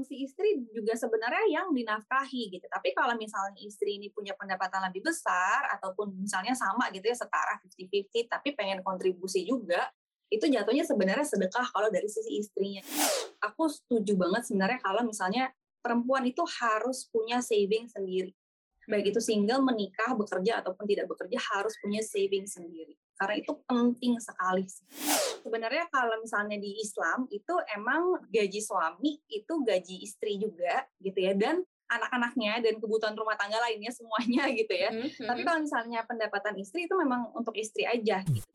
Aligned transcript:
fungsi 0.00 0.24
istri 0.24 0.64
juga 0.72 0.96
sebenarnya 0.96 1.60
yang 1.60 1.76
dinafkahi 1.76 2.56
gitu. 2.56 2.64
Tapi 2.72 2.96
kalau 2.96 3.12
misalnya 3.20 3.60
istri 3.60 4.00
ini 4.00 4.08
punya 4.08 4.32
pendapatan 4.32 4.88
lebih 4.88 5.12
besar 5.12 5.68
ataupun 5.76 6.16
misalnya 6.24 6.56
sama 6.56 6.88
gitu 6.88 7.04
ya 7.04 7.12
setara 7.12 7.60
50-50 7.60 8.32
tapi 8.32 8.56
pengen 8.56 8.80
kontribusi 8.80 9.44
juga, 9.44 9.92
itu 10.32 10.48
jatuhnya 10.48 10.88
sebenarnya 10.88 11.28
sedekah 11.28 11.68
kalau 11.68 11.92
dari 11.92 12.08
sisi 12.08 12.40
istrinya. 12.40 12.80
Aku 13.44 13.68
setuju 13.68 14.16
banget 14.16 14.48
sebenarnya 14.48 14.80
kalau 14.80 15.04
misalnya 15.04 15.52
perempuan 15.84 16.24
itu 16.24 16.40
harus 16.64 17.04
punya 17.12 17.44
saving 17.44 17.84
sendiri. 17.92 18.32
Baik 18.88 19.12
itu 19.12 19.20
single, 19.20 19.60
menikah, 19.60 20.16
bekerja 20.16 20.64
ataupun 20.64 20.88
tidak 20.88 21.12
bekerja 21.12 21.36
harus 21.52 21.76
punya 21.84 22.00
saving 22.00 22.48
sendiri. 22.48 22.96
Karena 23.20 23.36
itu 23.36 23.52
penting 23.68 24.16
sekali 24.16 24.64
sih. 24.64 24.80
Sebenarnya 25.44 25.92
kalau 25.92 26.16
misalnya 26.24 26.56
di 26.56 26.72
Islam 26.80 27.28
itu 27.28 27.52
emang 27.76 28.16
gaji 28.32 28.60
suami 28.64 29.20
itu 29.28 29.60
gaji 29.60 30.00
istri 30.00 30.40
juga 30.40 30.88
gitu 31.04 31.20
ya 31.20 31.36
dan 31.36 31.60
anak-anaknya 31.92 32.64
dan 32.64 32.80
kebutuhan 32.80 33.12
rumah 33.12 33.36
tangga 33.36 33.60
lainnya 33.60 33.92
semuanya 33.92 34.48
gitu 34.64 34.72
ya. 34.72 34.88
Mm 34.88 35.04
-hmm. 35.04 35.28
Tapi 35.28 35.40
kalau 35.44 35.60
misalnya 35.60 36.00
pendapatan 36.08 36.56
istri 36.56 36.88
itu 36.88 36.96
memang 36.96 37.28
untuk 37.36 37.52
istri 37.60 37.84
aja 37.84 38.24
gitu. 38.24 38.48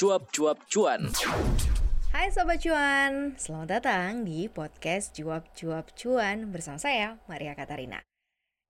Cuap-cuap 0.00 0.64
cuan. 0.72 1.12
Hai 2.10 2.34
Sobat 2.34 2.58
Cuan, 2.58 3.38
selamat 3.38 3.68
datang 3.70 4.26
di 4.26 4.50
podcast 4.50 5.14
Cuap 5.14 5.46
Cuap 5.54 5.94
Cuan 5.94 6.50
bersama 6.50 6.74
saya, 6.74 7.22
Maria 7.30 7.54
Katarina. 7.54 8.02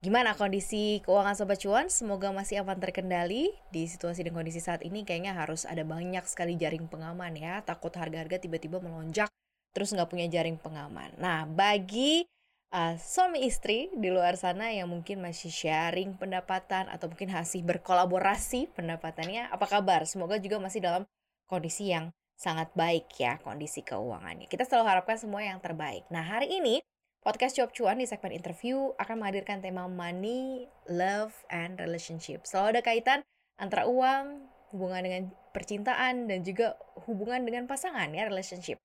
Gimana 0.05 0.37
kondisi 0.37 1.01
keuangan 1.01 1.33
Sobat 1.33 1.57
Cuan? 1.57 1.89
Semoga 1.89 2.37
masih 2.37 2.61
aman 2.61 2.77
terkendali. 2.77 3.49
Di 3.73 3.89
situasi 3.89 4.29
dan 4.29 4.37
kondisi 4.37 4.61
saat 4.61 4.85
ini 4.85 5.09
kayaknya 5.09 5.33
harus 5.33 5.65
ada 5.65 5.81
banyak 5.89 6.21
sekali 6.29 6.61
jaring 6.61 6.85
pengaman 6.93 7.33
ya. 7.33 7.65
Takut 7.65 7.89
harga-harga 7.97 8.45
tiba-tiba 8.45 8.77
melonjak, 8.77 9.33
terus 9.73 9.89
nggak 9.97 10.13
punya 10.13 10.29
jaring 10.29 10.61
pengaman. 10.61 11.09
Nah, 11.17 11.49
bagi 11.49 12.29
uh, 12.77 12.93
suami 13.01 13.49
istri 13.49 13.89
di 13.97 14.13
luar 14.13 14.37
sana 14.37 14.69
yang 14.69 14.93
mungkin 14.93 15.17
masih 15.17 15.49
sharing 15.49 16.13
pendapatan 16.21 16.93
atau 16.93 17.09
mungkin 17.09 17.33
masih 17.33 17.65
berkolaborasi 17.65 18.69
pendapatannya, 18.77 19.49
apa 19.49 19.65
kabar? 19.65 20.05
Semoga 20.05 20.37
juga 20.37 20.61
masih 20.61 20.85
dalam 20.85 21.09
kondisi 21.49 21.89
yang 21.89 22.13
sangat 22.41 22.73
baik 22.73 23.13
ya 23.21 23.37
kondisi 23.45 23.85
keuangannya. 23.85 24.49
Kita 24.49 24.65
selalu 24.65 24.89
harapkan 24.89 25.21
semua 25.21 25.45
yang 25.45 25.61
terbaik. 25.61 26.09
Nah, 26.09 26.25
hari 26.25 26.49
ini 26.49 26.81
podcast 27.21 27.61
Cuap 27.61 27.77
Cuan 27.77 28.01
di 28.01 28.09
segmen 28.09 28.33
interview 28.33 28.97
akan 28.97 29.21
menghadirkan 29.21 29.61
tema 29.61 29.85
money, 29.85 30.65
love, 30.89 31.37
and 31.53 31.77
relationship. 31.77 32.49
Selalu 32.49 32.81
ada 32.81 32.83
kaitan 32.83 33.19
antara 33.61 33.85
uang, 33.85 34.49
hubungan 34.73 35.05
dengan 35.05 35.23
percintaan, 35.53 36.33
dan 36.33 36.41
juga 36.41 36.81
hubungan 37.05 37.45
dengan 37.45 37.69
pasangan 37.69 38.09
ya, 38.17 38.25
relationship. 38.25 38.81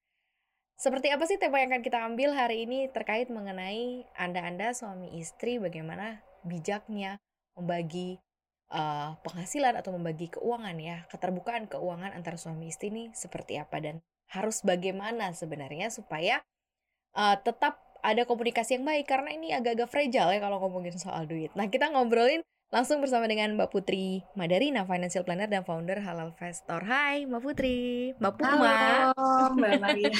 Seperti 0.75 1.07
apa 1.07 1.23
sih 1.23 1.39
tema 1.39 1.63
yang 1.63 1.71
akan 1.71 1.83
kita 1.87 2.03
ambil 2.03 2.35
hari 2.35 2.67
ini 2.67 2.91
terkait 2.91 3.31
mengenai 3.31 4.03
Anda-Anda 4.19 4.75
suami 4.75 5.15
istri 5.15 5.55
bagaimana 5.55 6.19
bijaknya 6.43 7.15
membagi 7.55 8.19
uh, 8.71 9.17
penghasilan 9.21 9.77
atau 9.77 9.93
membagi 9.93 10.31
keuangan 10.33 10.77
ya, 10.79 11.05
keterbukaan 11.11 11.69
keuangan 11.69 12.13
antara 12.15 12.39
suami 12.39 12.71
istri 12.71 12.89
ini 12.89 13.11
seperti 13.13 13.59
apa 13.59 13.81
dan 13.81 14.01
harus 14.31 14.65
bagaimana 14.65 15.33
sebenarnya 15.37 15.93
supaya 15.93 16.41
uh, 17.13 17.37
tetap 17.37 17.81
ada 18.05 18.21
komunikasi 18.29 18.77
yang 18.77 18.85
baik 18.85 19.09
karena 19.09 19.33
ini 19.33 19.49
agak-agak 19.49 19.89
fragile 19.89 20.29
ya 20.29 20.39
kalau 20.41 20.61
ngomongin 20.61 20.93
soal 20.97 21.25
duit. 21.25 21.49
Nah, 21.57 21.65
kita 21.65 21.89
ngobrolin 21.89 22.45
langsung 22.69 23.01
bersama 23.01 23.25
dengan 23.29 23.53
Mbak 23.57 23.69
Putri 23.73 24.21
Madarina, 24.37 24.85
financial 24.85 25.25
planner 25.25 25.49
dan 25.49 25.65
founder 25.65 26.01
Halal 26.01 26.33
Investor. 26.33 26.85
Hai, 26.85 27.25
Mbak 27.25 27.41
Putri, 27.41 28.13
Mbak 28.21 28.33
Puma. 28.37 28.73
Halo, 29.13 29.57
Mbak 29.57 29.73
Maria. 29.81 30.13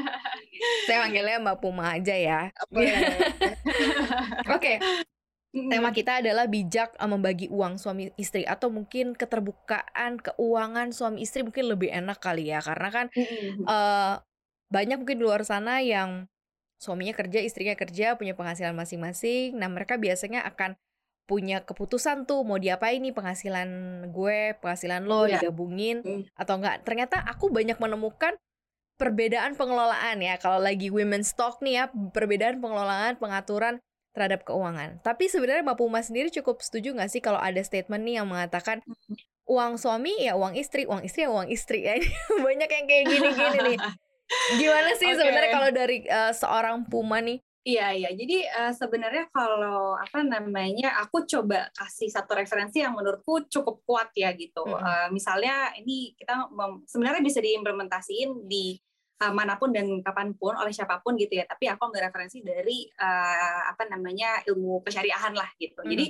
Saya 0.86 0.98
panggilnya 1.02 1.42
Mbak 1.42 1.58
Puma 1.58 1.98
aja 1.98 2.14
ya. 2.14 2.40
Oke, 2.70 2.94
okay. 4.54 4.76
Tema 5.54 5.94
kita 5.94 6.18
adalah 6.18 6.50
bijak 6.50 6.98
uh, 6.98 7.06
membagi 7.06 7.46
uang 7.46 7.78
suami 7.78 8.10
istri 8.18 8.42
atau 8.42 8.74
mungkin 8.74 9.14
keterbukaan 9.14 10.18
keuangan 10.18 10.90
suami 10.90 11.22
istri 11.22 11.46
mungkin 11.46 11.70
lebih 11.70 11.94
enak 11.94 12.18
kali 12.18 12.50
ya. 12.50 12.58
Karena 12.58 12.88
kan 12.90 13.06
uh, 13.70 14.18
banyak 14.74 14.98
mungkin 14.98 15.22
di 15.22 15.24
luar 15.24 15.46
sana 15.46 15.78
yang 15.78 16.26
suaminya 16.82 17.14
kerja 17.14 17.38
istrinya 17.38 17.78
kerja 17.78 18.18
punya 18.18 18.34
penghasilan 18.34 18.74
masing-masing. 18.74 19.54
Nah 19.54 19.70
mereka 19.70 19.94
biasanya 19.94 20.42
akan 20.42 20.74
punya 21.24 21.62
keputusan 21.62 22.28
tuh 22.28 22.44
mau 22.44 22.60
diapain 22.60 23.00
nih 23.00 23.14
penghasilan 23.16 23.68
gue 24.12 24.60
penghasilan 24.60 25.08
lo 25.08 25.24
yeah. 25.24 25.40
digabungin 25.40 26.02
mm. 26.02 26.22
atau 26.34 26.58
enggak. 26.58 26.82
Ternyata 26.82 27.22
aku 27.24 27.48
banyak 27.48 27.78
menemukan 27.78 28.34
perbedaan 28.98 29.54
pengelolaan 29.54 30.18
ya. 30.18 30.34
Kalau 30.42 30.58
lagi 30.58 30.90
women 30.90 31.22
stock 31.22 31.62
nih 31.62 31.78
ya 31.78 31.84
perbedaan 32.12 32.58
pengelolaan 32.58 33.16
pengaturan 33.22 33.78
terhadap 34.14 34.46
keuangan. 34.46 35.02
Tapi 35.02 35.26
sebenarnya 35.26 35.66
Mbak 35.66 35.78
Puma 35.78 36.00
sendiri 36.00 36.30
cukup 36.30 36.62
setuju 36.62 36.94
nggak 36.94 37.10
sih 37.10 37.20
kalau 37.20 37.42
ada 37.42 37.58
statement 37.60 38.06
nih 38.06 38.22
yang 38.22 38.30
mengatakan 38.30 38.80
uang 39.44 39.76
suami 39.76 40.14
ya 40.22 40.38
uang 40.38 40.54
istri, 40.54 40.86
uang 40.86 41.02
istri 41.04 41.26
ya 41.26 41.30
uang 41.34 41.50
istri 41.50 41.84
ya 41.90 41.98
banyak 42.40 42.70
yang 42.70 42.86
kayak 42.86 43.04
gini-gini 43.10 43.58
nih. 43.74 43.78
Gimana 44.62 44.90
sih 44.96 45.12
okay. 45.12 45.18
sebenarnya 45.20 45.50
kalau 45.52 45.70
dari 45.74 45.98
uh, 46.08 46.32
seorang 46.32 46.86
Puma 46.88 47.20
nih? 47.20 47.42
Iya 47.64 47.96
iya. 47.96 48.10
Jadi 48.12 48.44
uh, 48.44 48.72
sebenarnya 48.76 49.24
kalau 49.32 49.96
apa 49.96 50.20
namanya, 50.20 51.00
aku 51.00 51.24
coba 51.24 51.72
kasih 51.72 52.12
satu 52.12 52.36
referensi 52.36 52.84
yang 52.84 52.92
menurutku 52.92 53.48
cukup 53.48 53.80
kuat 53.88 54.12
ya 54.12 54.36
gitu. 54.36 54.68
-hmm. 54.68 54.84
uh, 54.84 55.08
misalnya 55.08 55.72
ini 55.80 56.12
kita 56.12 56.52
sebenarnya 56.84 57.24
bisa 57.24 57.40
diimplementasiin 57.40 58.44
di 58.44 58.76
uh, 59.22 59.32
mana 59.34 59.54
pun 59.60 59.70
dan 59.70 59.86
kapan 60.02 60.34
pun 60.34 60.56
oleh 60.58 60.74
siapa 60.74 60.98
pun 61.04 61.14
gitu 61.14 61.38
ya 61.38 61.44
tapi 61.46 61.70
aku 61.70 61.90
ambil 61.90 62.10
referensi 62.10 62.42
dari 62.42 62.88
uh, 62.98 63.60
apa 63.70 63.86
namanya 63.86 64.42
ilmu 64.48 64.82
kesyariahan 64.82 65.34
lah 65.36 65.50
gitu 65.60 65.82
hmm. 65.84 65.90
jadi 65.90 66.06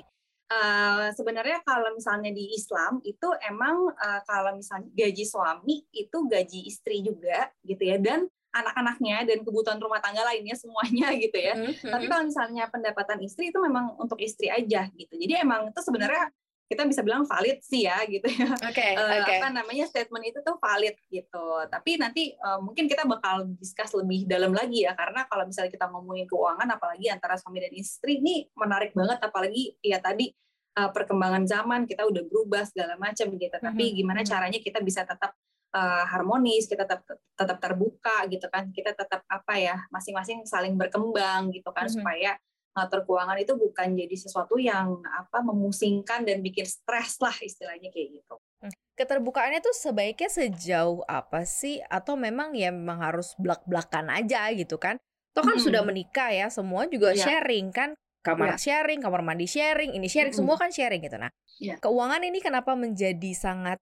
uh, 0.53 1.07
sebenarnya 1.13 1.61
kalau 1.67 1.93
misalnya 1.93 2.31
di 2.33 2.55
Islam 2.55 3.01
itu 3.05 3.29
emang 3.45 3.93
uh, 3.93 4.21
kalau 4.25 4.57
misalnya 4.57 4.89
gaji 4.93 5.25
suami 5.25 5.85
itu 5.93 6.19
gaji 6.29 6.61
istri 6.69 7.05
juga 7.05 7.53
gitu 7.65 7.83
ya 7.85 7.99
dan 8.01 8.29
anak-anaknya 8.55 9.27
dan 9.27 9.43
kebutuhan 9.43 9.83
rumah 9.83 9.99
tangga 9.99 10.23
lainnya 10.23 10.55
semuanya 10.55 11.11
gitu 11.27 11.35
ya. 11.35 11.59
Mm 11.59 11.75
-hmm. 11.75 11.91
Tapi 11.91 12.05
kalau 12.07 12.23
misalnya 12.31 12.65
pendapatan 12.71 13.19
istri 13.27 13.51
itu 13.51 13.59
memang 13.59 13.99
untuk 13.99 14.23
istri 14.23 14.47
aja 14.47 14.87
gitu. 14.95 15.11
Jadi 15.19 15.43
emang 15.43 15.75
itu 15.75 15.81
sebenarnya 15.83 16.31
kita 16.65 16.89
bisa 16.89 17.05
bilang 17.05 17.29
valid 17.29 17.61
sih 17.61 17.85
ya 17.85 18.01
gitu 18.09 18.25
ya. 18.25 18.49
Oke. 18.57 18.73
Okay, 18.73 18.93
uh, 18.97 19.21
okay. 19.21 19.37
Apa 19.39 19.53
namanya 19.53 19.85
statement 19.85 20.25
itu 20.25 20.41
tuh 20.41 20.57
valid 20.57 20.97
gitu. 21.13 21.47
Tapi 21.69 22.01
nanti 22.01 22.33
uh, 22.41 22.59
mungkin 22.65 22.89
kita 22.89 23.05
bakal 23.05 23.45
discuss 23.61 23.93
lebih 23.93 24.25
dalam 24.25 24.57
lagi 24.57 24.89
ya 24.89 24.97
karena 24.97 25.29
kalau 25.29 25.45
misalnya 25.45 25.69
kita 25.69 25.87
ngomongin 25.93 26.25
keuangan 26.25 26.69
apalagi 26.73 27.13
antara 27.13 27.37
suami 27.37 27.61
dan 27.61 27.73
istri 27.77 28.19
ini 28.25 28.49
menarik 28.57 28.97
banget 28.97 29.21
apalagi 29.21 29.77
ya 29.85 30.01
tadi 30.01 30.33
uh, 30.81 30.89
perkembangan 30.89 31.45
zaman 31.45 31.85
kita 31.85 32.09
udah 32.09 32.23
berubah 32.25 32.65
segala 32.65 32.97
macam 32.97 33.29
gitu. 33.37 33.57
Tapi 33.61 33.85
mm 33.85 33.91
-hmm. 33.93 33.99
gimana 34.01 34.21
caranya 34.25 34.59
kita 34.59 34.81
bisa 34.81 35.05
tetap 35.05 35.37
uh, 35.77 36.05
harmonis, 36.09 36.65
kita 36.65 36.89
tetap 36.89 37.05
tetap 37.37 37.59
terbuka 37.61 38.25
gitu 38.33 38.49
kan. 38.49 38.73
Kita 38.73 38.97
tetap 38.97 39.21
apa 39.29 39.55
ya 39.61 39.77
masing-masing 39.93 40.49
saling 40.49 40.81
berkembang 40.81 41.53
gitu 41.53 41.69
kan 41.77 41.87
mm 41.87 41.93
-hmm. 41.93 41.97
supaya 42.01 42.33
ngatur 42.75 43.07
keuangan 43.07 43.39
itu 43.39 43.55
bukan 43.55 43.95
jadi 43.95 44.17
sesuatu 44.19 44.59
yang 44.59 44.99
apa 45.07 45.39
memusingkan 45.47 46.27
dan 46.27 46.43
bikin 46.43 46.67
stres 46.67 47.23
lah 47.23 47.35
istilahnya 47.39 47.89
kayak 47.95 48.19
gitu. 48.19 48.35
Hmm. 48.59 48.75
Keterbukaannya 48.99 49.63
tuh 49.63 49.75
sebaiknya 49.75 50.31
sejauh 50.31 51.07
apa 51.07 51.47
sih 51.47 51.79
atau 51.87 52.19
memang 52.19 52.51
ya 52.59 52.75
memang 52.75 52.99
harus 52.99 53.39
belak-belakan 53.39 54.11
aja 54.11 54.51
gitu 54.59 54.75
kan? 54.77 54.99
Toh 55.35 55.43
kan 55.47 55.59
hmm. 55.59 55.67
sudah 55.67 55.83
menikah 55.87 56.31
ya, 56.31 56.47
semua 56.51 56.87
juga 56.91 57.15
yeah. 57.15 57.23
sharing 57.23 57.71
kan? 57.71 57.95
Kamar 58.27 58.55
yeah. 58.55 58.59
sharing, 58.59 58.99
kamar 59.03 59.23
mandi 59.23 59.47
sharing, 59.47 59.95
ini 59.95 60.11
sharing, 60.11 60.35
hmm. 60.35 60.41
semua 60.43 60.59
kan 60.59 60.71
sharing 60.75 61.03
gitu. 61.03 61.19
Nah, 61.19 61.31
yeah. 61.63 61.79
keuangan 61.79 62.23
ini 62.27 62.39
kenapa 62.43 62.75
menjadi 62.75 63.31
sangat 63.35 63.79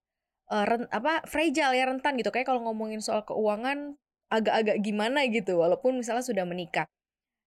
uh, 0.52 0.64
ren, 0.68 0.84
apa 0.92 1.24
fragile 1.24 1.72
ya 1.72 1.88
rentan 1.88 2.20
gitu 2.20 2.28
kayak 2.28 2.44
kalau 2.44 2.60
ngomongin 2.68 3.00
soal 3.00 3.24
keuangan 3.24 3.96
agak-agak 4.32 4.80
gimana 4.80 5.28
gitu 5.28 5.60
walaupun 5.60 6.00
misalnya 6.00 6.24
sudah 6.24 6.44
menikah 6.48 6.88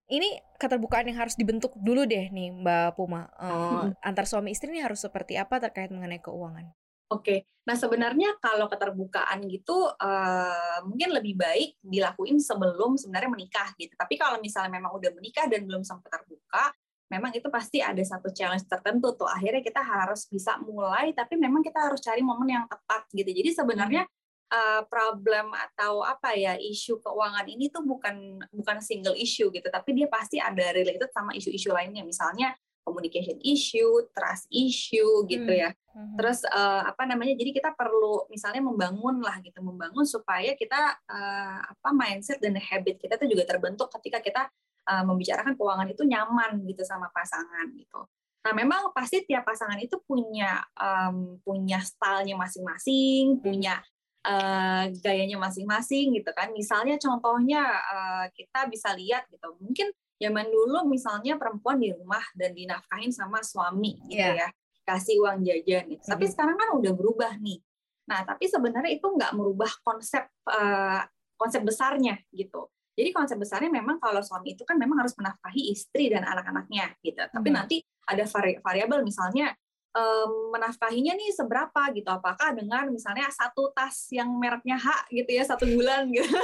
ini 0.06 0.38
keterbukaan 0.62 1.10
yang 1.10 1.26
harus 1.26 1.34
dibentuk 1.34 1.74
dulu 1.82 2.06
deh 2.06 2.30
nih 2.30 2.54
Mbak 2.54 2.98
Puma. 2.98 3.26
Uh, 3.42 3.90
hmm. 3.90 4.06
Antar 4.06 4.30
suami 4.30 4.54
istri 4.54 4.70
ini 4.70 4.82
harus 4.82 5.02
seperti 5.02 5.34
apa 5.36 5.58
terkait 5.58 5.90
mengenai 5.90 6.22
keuangan? 6.22 6.70
Oke, 7.14 7.46
nah 7.70 7.78
sebenarnya 7.78 8.34
kalau 8.42 8.66
keterbukaan 8.66 9.46
gitu 9.46 9.94
uh, 9.94 10.82
mungkin 10.90 11.14
lebih 11.14 11.38
baik 11.38 11.78
dilakuin 11.86 12.42
sebelum 12.42 12.98
sebenarnya 12.98 13.30
menikah 13.30 13.70
gitu. 13.78 13.94
Tapi 13.94 14.18
kalau 14.18 14.42
misalnya 14.42 14.74
memang 14.74 14.94
udah 14.98 15.14
menikah 15.14 15.46
dan 15.46 15.70
belum 15.70 15.86
sempat 15.86 16.10
terbuka, 16.10 16.74
memang 17.14 17.30
itu 17.38 17.46
pasti 17.54 17.78
ada 17.78 18.02
satu 18.02 18.34
challenge 18.34 18.66
tertentu 18.66 19.14
tuh. 19.14 19.30
Akhirnya 19.30 19.62
kita 19.62 19.86
harus 19.86 20.26
bisa 20.26 20.58
mulai, 20.66 21.14
tapi 21.14 21.38
memang 21.38 21.62
kita 21.62 21.78
harus 21.78 22.02
cari 22.02 22.26
momen 22.26 22.50
yang 22.50 22.66
tepat 22.66 23.06
gitu. 23.14 23.30
Jadi 23.30 23.54
sebenarnya 23.54 24.02
hmm 24.06 24.25
uh, 24.52 24.82
problem 24.86 25.54
atau 25.54 26.06
apa 26.06 26.34
ya 26.38 26.58
isu 26.60 27.02
keuangan 27.02 27.46
ini 27.50 27.70
tuh 27.70 27.82
bukan 27.86 28.42
bukan 28.54 28.78
single 28.82 29.18
issue 29.18 29.50
gitu 29.50 29.68
tapi 29.70 29.94
dia 29.98 30.10
pasti 30.12 30.38
ada 30.42 30.74
related 30.74 31.10
sama 31.14 31.34
isu-isu 31.34 31.72
lainnya 31.72 32.06
misalnya 32.06 32.54
communication 32.86 33.42
issue, 33.42 34.06
trust 34.14 34.46
issue 34.54 35.26
gitu 35.26 35.50
Hmm. 35.50 35.62
ya. 35.66 35.70
Mhm. 35.98 36.16
Terus 36.22 36.46
eh, 36.46 36.82
apa 36.86 37.10
namanya? 37.10 37.34
Jadi 37.34 37.50
kita 37.50 37.74
perlu 37.74 38.30
misalnya 38.30 38.62
membangun 38.62 39.26
lah 39.26 39.42
gitu, 39.42 39.58
membangun 39.66 40.06
supaya 40.06 40.54
kita 40.54 41.02
eh, 41.10 41.60
apa 41.66 41.90
mindset 41.90 42.38
dan 42.38 42.54
habit 42.62 43.02
kita 43.02 43.18
itu 43.18 43.34
juga 43.34 43.50
terbentuk 43.50 43.90
ketika 44.00 44.22
kita 44.22 44.42
eh, 44.86 45.04
membicarakan 45.04 45.58
keuangan 45.58 45.90
itu 45.90 46.06
nyaman 46.06 46.62
gitu 46.70 46.86
sama 46.86 47.10
pasangan 47.10 47.74
gitu. 47.74 48.06
Nah, 48.46 48.54
memang 48.54 48.94
pasti 48.94 49.26
tiap 49.26 49.42
pasangan 49.42 49.82
itu 49.82 49.98
punya 50.06 50.62
em, 50.78 51.42
punya 51.42 51.82
stylenya 51.82 52.38
masing-masing, 52.38 53.42
punya 53.42 53.82
eh, 54.26 54.84
gayanya 55.00 55.38
masing-masing 55.38 56.18
gitu 56.18 56.32
kan. 56.34 56.50
Misalnya 56.52 56.98
contohnya 56.98 57.62
eh, 57.78 58.26
kita 58.34 58.66
bisa 58.68 58.92
lihat 58.98 59.30
gitu, 59.30 59.54
mungkin 59.62 59.94
zaman 60.16 60.48
dulu 60.48 60.88
misalnya 60.88 61.36
perempuan 61.36 61.78
di 61.78 61.92
rumah 61.92 62.24
dan 62.34 62.56
dinafkahin 62.56 63.12
sama 63.12 63.44
suami 63.44 64.00
gitu 64.08 64.24
Iya. 64.24 64.48
ya, 64.48 64.50
kasih 64.84 65.22
uang 65.22 65.44
jajan 65.44 65.84
gitu. 65.92 66.04
Tapi 66.04 66.26
Mhm. 66.26 66.32
sekarang 66.32 66.56
kan 66.58 66.70
udah 66.74 66.92
berubah 66.96 67.34
nih. 67.38 67.60
Nah, 68.06 68.22
tapi 68.22 68.46
sebenarnya 68.48 68.92
itu 68.96 69.06
nggak 69.06 69.34
merubah 69.34 69.70
konsep 69.82 70.24
eh, 70.50 71.02
konsep 71.36 71.62
besarnya 71.62 72.16
gitu. 72.32 72.70
Jadi 72.96 73.12
konsep 73.12 73.36
besarnya 73.36 73.68
memang 73.68 74.00
kalau 74.00 74.24
suami 74.24 74.56
itu 74.56 74.64
kan 74.64 74.80
memang 74.80 75.04
harus 75.04 75.12
menafkahi 75.20 75.68
istri 75.68 76.08
dan 76.08 76.24
anak-anaknya 76.24 76.96
gitu. 77.04 77.20
Tapi 77.20 77.50
Mhm. 77.52 77.56
nanti 77.60 77.76
ada 78.08 78.24
vari- 78.24 78.62
variabel 78.64 79.04
misalnya 79.04 79.52
em, 79.96 80.32
menafkahinya 80.52 81.16
nih 81.16 81.32
seberapa 81.32 81.82
gitu. 81.96 82.12
Apakah 82.12 82.52
dengan 82.52 82.92
misalnya 82.92 83.32
satu 83.32 83.72
tas 83.72 84.12
yang 84.12 84.28
mereknya 84.36 84.76
H 84.76 85.08
gitu 85.10 85.32
ya 85.32 85.44
satu 85.48 85.66
bulan 85.66 86.12
gitu. 86.12 86.28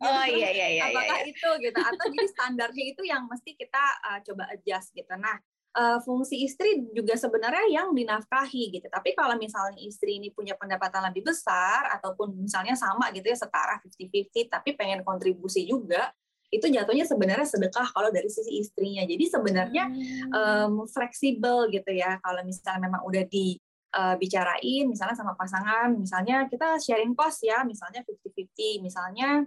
Oh 0.00 0.24
iya 0.24 0.48
iya 0.48 0.68
iya. 0.78 0.82
Apakah 0.88 1.26
iya. 1.26 1.34
itu 1.34 1.48
gitu 1.60 1.76
atau 1.76 2.06
jadi 2.08 2.28
standarnya 2.32 2.84
itu 2.96 3.02
yang 3.04 3.28
mesti 3.28 3.52
kita 3.52 3.84
uh, 4.00 4.18
coba 4.24 4.48
adjust 4.48 4.96
gitu. 4.96 5.12
Nah, 5.18 5.36
uh, 5.76 5.98
fungsi 6.02 6.46
istri 6.46 6.88
juga 6.90 7.14
sebenarnya 7.14 7.68
yang 7.68 7.92
dinafkahi 7.92 8.80
gitu. 8.80 8.86
Tapi 8.88 9.12
kalau 9.14 9.36
misalnya 9.36 9.78
istri 9.82 10.18
ini 10.18 10.32
punya 10.32 10.56
pendapatan 10.56 11.04
lebih 11.10 11.30
besar 11.30 11.90
ataupun 12.00 12.32
misalnya 12.46 12.74
sama 12.74 13.12
gitu 13.14 13.28
ya 13.28 13.36
setara 13.36 13.78
50-50 13.82 14.48
tapi 14.50 14.70
pengen 14.74 15.04
kontribusi 15.06 15.68
juga 15.68 16.10
itu 16.50 16.66
jatuhnya 16.66 17.06
sebenarnya 17.06 17.46
sedekah 17.46 17.94
kalau 17.94 18.10
dari 18.10 18.26
sisi 18.26 18.58
istrinya. 18.58 19.06
Jadi 19.06 19.24
sebenarnya 19.30 19.84
Hmm. 19.86 20.82
um, 20.82 20.90
fleksibel 20.90 21.70
gitu 21.70 21.90
ya. 21.94 22.18
Kalau 22.18 22.42
misalnya 22.42 22.90
memang 22.90 23.02
udah 23.06 23.22
dibicarain, 23.30 24.84
misalnya 24.90 25.14
sama 25.14 25.38
pasangan, 25.38 25.94
misalnya 25.94 26.50
kita 26.50 26.78
sharing 26.82 27.14
cost 27.14 27.46
ya, 27.46 27.62
misalnya 27.62 28.02
50-50, 28.02 28.82
misalnya 28.82 29.46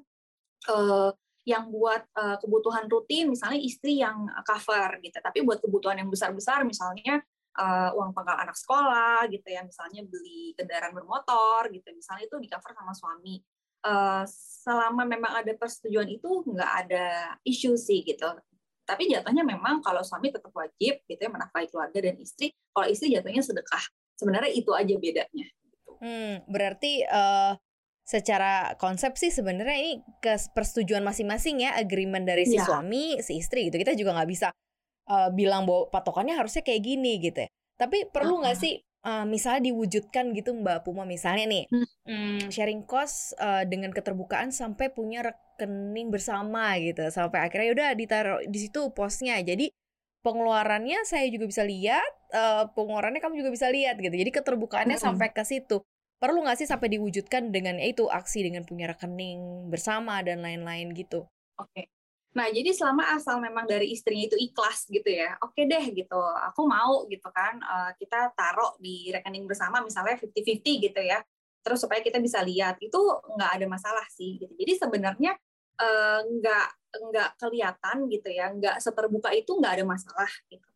eh, 0.72 1.12
yang 1.44 1.68
buat 1.76 2.08
eh, 2.16 2.38
kebutuhan 2.40 2.88
rutin, 2.88 3.28
misalnya 3.28 3.60
istri 3.60 4.00
yang 4.00 4.32
cover 4.48 5.04
gitu. 5.04 5.20
Tapi 5.20 5.44
buat 5.44 5.60
kebutuhan 5.60 6.00
yang 6.00 6.08
besar-besar, 6.08 6.64
misalnya 6.64 7.20
eh, 7.60 7.90
uang 8.00 8.16
pangkal 8.16 8.40
anak 8.40 8.56
sekolah 8.56 9.28
gitu 9.28 9.48
ya, 9.52 9.62
misalnya 9.68 10.08
beli 10.08 10.56
kendaraan 10.56 10.96
bermotor 10.96 11.68
gitu, 11.68 11.92
misalnya 11.92 12.32
itu 12.32 12.36
di 12.40 12.48
cover 12.48 12.72
sama 12.72 12.96
suami. 12.96 13.44
Eh, 13.84 14.24
selama 14.64 15.04
memang 15.04 15.44
ada 15.44 15.52
persetujuan 15.60 16.08
itu 16.08 16.24
nggak 16.48 16.72
ada 16.88 17.36
isu 17.44 17.76
sih 17.76 18.00
gitu 18.08 18.32
tapi 18.88 19.12
jatuhnya 19.12 19.44
memang 19.44 19.84
kalau 19.84 20.00
suami 20.00 20.32
tetap 20.32 20.56
wajib 20.56 21.04
gitu 21.04 21.20
ya 21.20 21.28
menafkahi 21.28 21.68
keluarga 21.68 22.00
dan 22.00 22.16
istri 22.16 22.56
kalau 22.72 22.88
istri 22.88 23.12
jatuhnya 23.12 23.44
sedekah 23.44 23.84
sebenarnya 24.16 24.56
itu 24.56 24.72
aja 24.72 24.96
bedanya 24.96 25.48
gitu. 25.68 25.92
Hmm, 26.00 26.48
berarti 26.48 27.04
eh, 27.04 27.54
secara 28.08 28.76
konsep 28.80 29.20
sih 29.20 29.32
sebenarnya 29.36 29.76
ini 29.76 29.94
ke 30.24 30.32
persetujuan 30.56 31.04
masing-masing 31.04 31.64
ya, 31.64 31.76
agreement 31.76 32.24
dari 32.24 32.48
si 32.48 32.56
Iya. 32.60 32.64
suami, 32.68 33.20
si 33.20 33.40
istri 33.40 33.68
gitu. 33.68 33.80
Kita 33.80 33.96
juga 34.00 34.16
nggak 34.16 34.30
bisa 34.32 34.48
eh, 35.12 35.30
bilang 35.36 35.68
bahwa 35.68 35.92
patokannya 35.92 36.40
harusnya 36.40 36.64
kayak 36.64 36.84
gini 36.88 37.20
gitu 37.20 37.44
ya. 37.44 37.50
Tapi 37.76 38.08
perlu 38.12 38.40
nggak 38.40 38.56
Uh-uh. 38.56 38.64
sih 38.64 38.80
eh, 39.08 39.26
misalnya 39.28 39.62
diwujudkan 39.72 40.26
gitu 40.38 40.52
Mbak 40.56 40.88
Puma 40.88 41.04
misalnya 41.08 41.46
nih 41.50 41.66
Hmm. 41.72 41.84
hmm, 42.08 42.52
sharing 42.54 42.84
cost 42.88 43.36
eh, 43.40 43.64
dengan 43.72 43.92
keterbukaan 43.96 44.50
sampai 44.52 44.92
punya 44.92 45.24
rekening 45.24 46.10
bersama 46.14 46.76
gitu, 46.82 47.04
sampai 47.12 47.40
akhirnya 47.48 47.70
udah 47.76 47.90
ditaruh 47.96 48.40
di 48.48 48.58
situ 48.60 48.92
posnya. 48.96 49.40
Jadi 49.44 49.72
pengeluarannya 50.26 51.04
saya 51.08 51.28
juga 51.32 51.46
bisa 51.52 51.64
lihat, 51.68 52.12
eh, 52.32 52.64
pengeluarannya 52.76 53.22
kamu 53.24 53.36
juga 53.44 53.52
bisa 53.56 53.68
lihat 53.72 53.96
gitu. 54.00 54.16
Jadi 54.16 54.32
keterbukaannya 54.38 54.98
Mm-mm. 54.98 55.00
sampai 55.00 55.30
ke 55.36 55.44
situ. 55.48 55.84
Perlu 56.22 56.40
nggak 56.44 56.58
sih 56.64 56.68
sampai 56.72 56.88
diwujudkan 56.96 57.52
dengan 57.52 57.76
ya 57.82 57.88
itu 57.92 58.08
aksi 58.08 58.48
dengan 58.48 58.64
punya 58.64 58.88
rekening 58.92 59.68
bersama 59.72 60.24
dan 60.24 60.40
lain-lain 60.46 60.96
gitu? 60.96 61.28
Oke. 61.58 61.93
Nah, 62.34 62.50
jadi 62.50 62.74
selama 62.74 63.14
asal 63.14 63.38
memang 63.38 63.70
dari 63.70 63.94
istrinya 63.94 64.26
itu 64.26 64.34
ikhlas 64.42 64.90
gitu 64.90 65.06
ya, 65.06 65.38
oke 65.38 65.62
deh 65.70 65.86
gitu, 65.94 66.18
aku 66.18 66.66
mau 66.66 67.06
gitu 67.06 67.30
kan, 67.30 67.62
eh, 67.62 67.92
kita 68.02 68.34
taruh 68.34 68.74
di 68.82 69.14
rekening 69.14 69.46
bersama 69.46 69.86
misalnya 69.86 70.18
50-50 70.18 70.82
gitu 70.82 70.98
ya, 70.98 71.22
terus 71.62 71.78
supaya 71.86 72.02
kita 72.02 72.18
bisa 72.18 72.42
lihat, 72.42 72.82
itu 72.82 72.98
nggak 73.38 73.52
ada 73.62 73.66
masalah 73.70 74.06
sih 74.10 74.42
gitu. 74.42 74.50
Jadi 74.58 74.74
sebenarnya 74.82 75.38
eh, 75.78 76.20
nggak 76.26 76.68
nggak 77.10 77.30
kelihatan 77.42 77.98
gitu 78.10 78.30
ya, 78.34 78.50
nggak 78.54 78.76
seterbuka 78.82 79.30
itu 79.34 79.54
nggak 79.58 79.74
ada 79.82 79.86
masalah 79.86 80.30
gitu. 80.50 80.68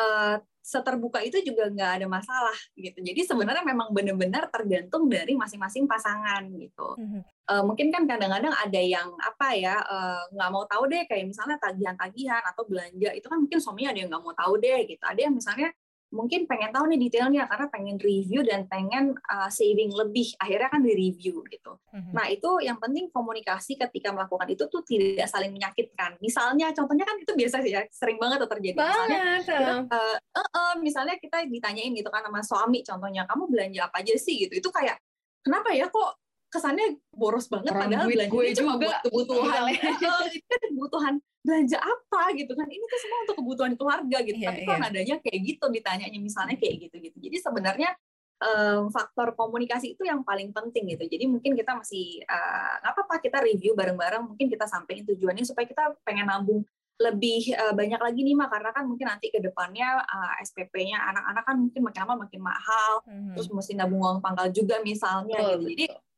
Eh, 0.00 0.36
seterbuka 0.62 1.18
itu 1.26 1.42
juga 1.42 1.66
nggak 1.68 1.90
ada 2.00 2.06
masalah 2.06 2.54
gitu. 2.78 3.02
Jadi 3.02 3.20
sebenarnya 3.26 3.66
memang 3.66 3.90
benar-benar 3.90 4.46
tergantung 4.48 5.10
dari 5.10 5.34
masing-masing 5.34 5.90
pasangan 5.90 6.46
gitu 6.54 6.94
Mhm. 6.98 7.20
Eh, 7.42 7.62
mungkin 7.66 7.90
kan 7.90 8.06
kadang-kadang 8.06 8.54
ada 8.54 8.80
yang 8.80 9.18
apa 9.18 9.50
ya 9.58 9.74
eh, 9.82 10.22
nggak 10.30 10.50
mau 10.54 10.62
tahu 10.70 10.86
deh 10.86 11.02
kayak 11.10 11.26
misalnya 11.26 11.58
tagihan-tagihan 11.58 12.38
atau 12.46 12.62
belanja 12.70 13.10
itu 13.18 13.26
kan 13.26 13.38
mungkin 13.42 13.58
suaminya 13.58 13.90
ada 13.90 13.98
yang 13.98 14.10
nggak 14.14 14.22
mau 14.22 14.34
tahu 14.38 14.54
deh 14.62 14.80
gitu 14.86 15.02
ada 15.02 15.20
yang 15.20 15.34
misalnya 15.34 15.74
mungkin 16.12 16.44
pengen 16.44 16.70
tahu 16.70 16.84
nih 16.92 17.08
detailnya 17.08 17.48
karena 17.48 17.66
pengen 17.72 17.96
review 17.96 18.44
dan 18.44 18.68
pengen 18.68 19.16
uh, 19.32 19.48
saving 19.48 19.90
lebih. 19.90 20.36
Akhirnya 20.36 20.68
kan 20.68 20.84
di 20.84 20.92
review 20.92 21.42
gitu. 21.48 21.72
Mhm. 21.92 22.12
nah 22.12 22.28
itu 22.28 22.60
yang 22.60 22.76
penting 22.76 23.08
komunikasi 23.08 23.80
ketika 23.80 24.12
melakukan 24.12 24.48
itu 24.52 24.68
tuh 24.68 24.84
tidak 24.84 25.26
saling 25.26 25.50
menyakitkan. 25.50 26.20
Misalnya 26.20 26.70
contohnya 26.76 27.08
kan 27.08 27.16
itu 27.16 27.32
biasa 27.32 27.64
sih 27.64 27.72
ya 27.72 27.82
sering 27.88 28.20
banget 28.20 28.44
tuh 28.44 28.50
terjadi. 28.52 28.76
Misalnya 28.76 29.22
kita, 29.40 29.72
eh, 29.88 30.18
eh, 30.36 30.48
eh, 30.52 30.72
misalnya 30.78 31.16
kita 31.16 31.48
ditanyain 31.48 31.92
gitu 31.96 32.08
kan 32.12 32.22
sama 32.24 32.40
suami 32.44 32.84
contohnya 32.84 33.24
kamu 33.24 33.44
belanja 33.48 33.80
apa 33.88 34.04
aja 34.04 34.14
sih? 34.20 34.46
Gitu. 34.46 34.60
Itu 34.60 34.68
kayak 34.68 35.00
kenapa 35.40 35.72
ya 35.72 35.88
kok 35.88 36.20
kesannya 36.52 37.00
boros 37.16 37.48
banget 37.48 37.72
Orang 37.72 37.88
padahal 37.88 38.04
duit 38.04 38.16
belanjanya 38.20 38.52
gue 38.52 38.58
cuma 38.60 38.72
juga. 38.76 38.82
buat 38.84 38.96
kebutuhan 39.08 39.62
itu 39.72 40.44
kan 40.52 40.60
kebutuhan 40.68 41.14
belanja 41.42 41.78
apa 41.82 42.22
gitu 42.38 42.52
kan. 42.54 42.68
Ini 42.70 42.84
tuh 42.86 43.00
semua 43.02 43.18
untuk 43.26 43.36
kebutuhan 43.42 43.72
keluarga 43.74 44.18
gitu. 44.22 44.38
Iya, 44.38 44.48
tapi 44.52 44.60
kok 44.62 44.76
iya. 44.76 44.82
nadanya 44.84 45.16
kayak 45.18 45.38
gitu 45.42 45.64
ditanyanya 45.72 46.20
misalnya 46.22 46.56
kayak 46.60 46.76
gitu 46.86 46.96
gitu. 47.02 47.16
Jadi 47.18 47.36
sebenarnya 47.42 47.90
em, 48.38 48.82
faktor 48.94 49.34
komunikasi 49.34 49.98
itu 49.98 50.06
yang 50.06 50.22
paling 50.22 50.54
penting 50.54 50.94
gitu. 50.94 51.04
Jadi 51.08 51.24
mungkin 51.26 51.56
kita 51.58 51.74
masih 51.74 52.22
eh, 52.22 52.72
nggak 52.84 52.92
apa-apa 52.94 53.14
kita 53.18 53.42
review 53.42 53.72
bareng-bareng. 53.74 54.22
Mungkin 54.22 54.46
kita 54.46 54.68
sampaikan 54.70 55.08
tujuannya 55.08 55.42
supaya 55.42 55.66
kita 55.66 55.96
pengen 56.06 56.30
nabung 56.30 56.62
lebih 57.00 57.50
eh, 57.50 57.74
banyak 57.74 57.98
lagi 57.98 58.20
nih 58.22 58.36
mah 58.38 58.46
karena 58.46 58.70
kan 58.70 58.86
mungkin 58.86 59.10
nanti 59.10 59.34
ke 59.34 59.42
depannya 59.42 59.98
eh, 59.98 60.32
SPP-nya 60.46 61.00
anak-anak 61.10 61.42
kan 61.42 61.56
mungkin 61.58 61.80
makin 61.82 62.00
lama 62.06 62.14
makin 62.28 62.40
mahal. 62.44 62.92
Mhm. 63.08 63.34
terus 63.34 63.48
mesti 63.50 63.72
nabung 63.74 63.98
uang 63.98 64.22
pangkal 64.22 64.46
juga 64.54 64.78
misalnya 64.78 65.34
Betul, 65.42 65.50
gitu. 65.58 65.66
Jadi 65.74 65.86
betul. 65.90 66.10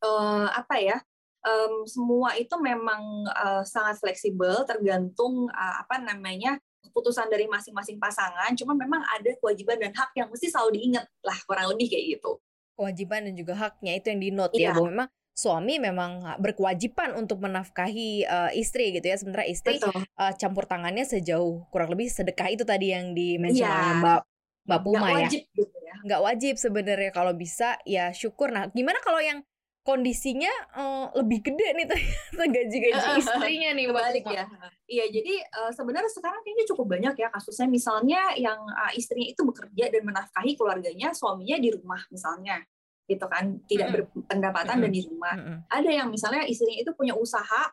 Eh, 0.00 0.48
apa 0.50 0.76
ya 0.76 0.98
em, 1.42 1.86
semua 1.86 2.34
itu 2.34 2.52
memang 2.58 3.02
eh, 3.26 3.62
sangat 3.64 3.96
fleksibel 3.98 4.64
tergantung 4.64 5.46
eh, 5.48 5.74
apa 5.80 6.00
namanya 6.00 6.58
keputusan 6.82 7.26
dari 7.28 7.44
masing-masing 7.46 7.98
pasangan. 7.98 8.54
Cuma 8.54 8.72
memang 8.72 9.02
ada 9.04 9.30
kewajiban 9.38 9.76
dan 9.76 9.92
hak 9.92 10.14
yang 10.14 10.30
mesti 10.30 10.46
selalu 10.48 10.78
diingat 10.78 11.04
lah 11.20 11.36
kurang 11.44 11.70
lebih 11.74 11.90
kayak 11.90 12.18
gitu. 12.18 12.38
Kewajiban 12.76 13.26
dan 13.26 13.34
juga 13.34 13.54
haknya 13.56 13.96
itu 13.96 14.06
yang 14.12 14.20
di 14.20 14.30
note 14.30 14.54
ya 14.54 14.70
Iya. 14.70 14.72
bahwa 14.76 14.88
memang 14.92 15.08
suami 15.36 15.74
memang 15.76 16.10
berkewajiban 16.40 17.12
untuk 17.12 17.44
menafkahi 17.44 18.24
eh, 18.24 18.50
istri 18.56 18.94
gitu 18.94 19.04
ya. 19.04 19.16
Sementara 19.18 19.44
istri 19.44 19.76
betul. 19.76 19.98
eh, 19.98 20.32
campur 20.38 20.64
tangannya 20.64 21.04
sejauh 21.04 21.66
kurang 21.68 21.92
lebih 21.92 22.08
sedekah 22.08 22.48
itu 22.48 22.64
tadi 22.64 22.94
yang 22.94 23.12
di 23.12 23.36
mention 23.36 23.66
Iya. 23.66 24.00
Mbak 24.00 24.00
Mbak 24.00 24.20
nggak 24.66 24.80
Puma 24.82 25.06
ya. 25.06 25.14
wajib 25.20 25.42
gitu 25.52 25.76
ya. 25.82 25.94
Nggak 26.06 26.20
wajib 26.22 26.54
sebenarnya 26.56 27.10
kalau 27.12 27.32
bisa 27.34 27.76
ya 27.84 28.10
syukur. 28.10 28.48
Nah 28.50 28.66
gimana 28.72 28.98
kalau 29.02 29.20
yang 29.20 29.42
kondisinya 29.86 30.50
eh, 30.74 31.06
lebih 31.22 31.46
gede 31.46 31.68
nih 31.78 31.86
ternyata 31.86 32.44
gaji-gaji 32.50 33.08
istrinya 33.22 33.70
nih 33.78 33.84
Puma 33.86 34.10
ya. 34.10 34.44
Iya 34.90 35.04
jadi 35.14 35.34
eh, 35.46 35.70
sebenarnya 35.70 36.10
sekarang 36.10 36.42
kayaknya 36.42 36.66
cukup 36.74 36.86
banyak 36.98 37.14
ya 37.14 37.28
kasusnya. 37.30 37.70
Misalnya 37.70 38.34
yang 38.34 38.58
eh, 38.66 38.98
istrinya 38.98 39.30
itu 39.30 39.46
bekerja 39.46 39.94
dan 39.94 40.02
menafkahi 40.02 40.58
keluarganya 40.58 41.14
suaminya 41.14 41.56
di 41.62 41.70
rumah 41.70 42.02
misalnya 42.10 42.58
gitu 43.06 43.22
kan. 43.30 43.62
Tidak 43.70 43.86
Mm-mm. 43.86 44.26
berpendapatan 44.26 44.76
dan 44.82 44.90
Mm-mm. 44.90 44.96
di 44.98 45.02
rumah. 45.06 45.34
Mm-mm. 45.38 45.58
ada 45.70 45.90
yang 45.94 46.10
misalnya 46.10 46.42
istrinya 46.50 46.82
itu 46.82 46.90
punya 46.98 47.14
usaha 47.14 47.70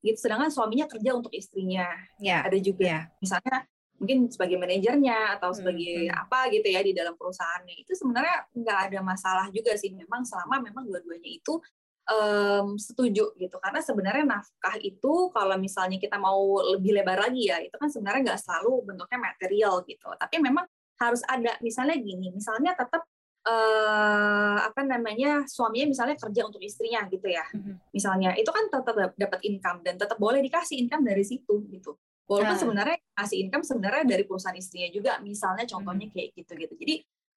gitu 0.00 0.16
sedangkan 0.16 0.48
suaminya 0.48 0.88
kerja 0.88 1.12
untuk 1.12 1.28
istrinya. 1.36 1.84
Ya 2.16 2.40
ada 2.40 2.56
juga 2.56 2.88
ya. 2.88 3.00
misalnya 3.20 3.68
mungkin 4.00 4.32
sebagai 4.32 4.56
manajernya 4.56 5.36
atau 5.36 5.52
Hmm, 5.52 5.58
sebagai 5.60 6.08
hmm. 6.08 6.16
apa 6.16 6.48
gitu 6.48 6.68
ya 6.72 6.80
di 6.80 6.96
dalam 6.96 7.14
perusahaannya. 7.14 7.84
Itu 7.84 7.92
sebenarnya 7.92 8.48
nggak 8.56 8.78
ada 8.90 8.98
masalah 9.04 9.46
juga 9.52 9.76
sih. 9.76 9.92
Memang 9.92 10.24
selama 10.24 10.64
memang 10.64 10.88
dua-duanya 10.88 11.28
itu 11.28 11.60
um, 12.08 12.80
setuju 12.80 13.36
gitu. 13.36 13.56
Karena 13.60 13.84
sebenarnya 13.84 14.24
nafkah 14.24 14.80
itu 14.80 15.28
kalau 15.36 15.60
misalnya 15.60 16.00
kita 16.00 16.16
mau 16.16 16.64
lebih 16.64 16.96
lebar 16.96 17.28
lagi 17.28 17.52
ya 17.52 17.60
itu 17.60 17.76
kan 17.76 17.92
sebenarnya 17.92 18.32
nggak 18.32 18.40
selalu 18.40 18.88
bentuknya 18.88 19.20
material 19.20 19.84
gitu. 19.84 20.08
Tapi 20.16 20.36
memang 20.40 20.64
harus 20.96 21.20
ada. 21.28 21.60
Misalnya 21.60 22.00
gini 22.00 22.32
misalnya 22.32 22.72
tetap 22.72 23.04
uh, 23.44 24.58
apa 24.64 24.80
namanya 24.80 25.44
suaminya 25.44 25.92
misalnya 25.92 26.16
kerja 26.16 26.48
untuk 26.48 26.64
istrinya 26.64 27.04
gitu 27.12 27.28
ya. 27.28 27.44
Mm-hmm. 27.52 27.76
misalnya 27.92 28.30
itu 28.36 28.48
kan 28.48 28.64
tetap 28.68 29.12
dapat 29.16 29.40
income 29.44 29.80
dan 29.84 29.94
tetap 29.96 30.16
boleh 30.20 30.40
dikasih 30.44 30.76
income 30.80 31.04
dari 31.04 31.24
situ 31.24 31.64
gitu 31.68 31.96
walaupun 32.30 32.54
nah. 32.54 32.62
sebenarnya 32.62 32.98
kasih 33.18 33.38
income 33.42 33.66
sebenarnya 33.66 34.04
dari 34.06 34.22
perusahaan 34.22 34.54
istrinya 34.54 34.90
juga 34.94 35.18
misalnya 35.18 35.66
contohnya 35.66 36.06
mm-hmm. 36.06 36.14
kayak 36.14 36.38
gitu 36.38 36.52
gitu 36.54 36.74
jadi 36.78 36.94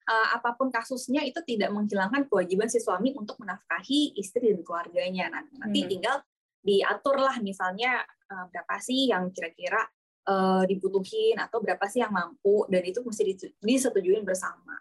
uh, 0.07 0.27
apa 0.35 0.55
pun 0.55 0.69
kasusnya 0.69 1.23
itu 1.23 1.39
tidak 1.43 1.71
menghilangkan 1.71 2.27
kewajiban 2.27 2.67
si 2.67 2.79
suami 2.79 3.15
untuk 3.15 3.39
menafkahi 3.39 4.15
istri 4.19 4.51
dan 4.51 4.61
keluarganya. 4.63 5.31
Nah, 5.31 5.43
nanti 5.63 5.83
hmm. 5.83 5.89
tinggal 5.89 6.15
diatur 6.63 7.19
lah 7.19 7.39
misalnya 7.43 8.03
uh, 8.31 8.45
berapa 8.51 8.75
sih 8.79 9.11
yang 9.11 9.31
kira-kira 9.35 9.83
uh, 10.27 10.63
dibutuhin 10.63 11.39
atau 11.39 11.59
berapa 11.59 11.83
sih 11.91 12.03
yang 12.03 12.11
mampu 12.11 12.67
dan 12.71 12.83
itu 12.83 13.03
mesti 13.03 13.51
disetujui 13.59 14.19
bersama. 14.23 14.79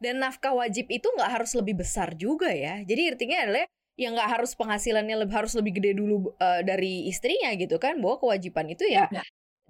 Dan 0.00 0.16
nafkah 0.16 0.56
wajib 0.56 0.88
itu 0.88 1.06
nggak 1.12 1.30
harus 1.40 1.52
lebih 1.52 1.84
besar 1.84 2.16
juga 2.16 2.48
ya. 2.50 2.80
Jadi 2.82 3.02
artinya 3.14 3.38
adalah 3.46 3.68
yang 4.00 4.16
nggak 4.16 4.30
harus 4.32 4.56
penghasilannya 4.56 5.28
lebih 5.28 5.34
harus 5.36 5.52
lebih 5.52 5.76
gede 5.76 5.92
dulu 5.92 6.32
uh, 6.40 6.64
dari 6.64 7.04
istrinya 7.04 7.52
gitu 7.52 7.76
kan 7.76 8.00
bahwa 8.00 8.16
kewajiban 8.16 8.72
itu 8.72 8.88
ya, 8.88 9.12
ya. 9.12 9.20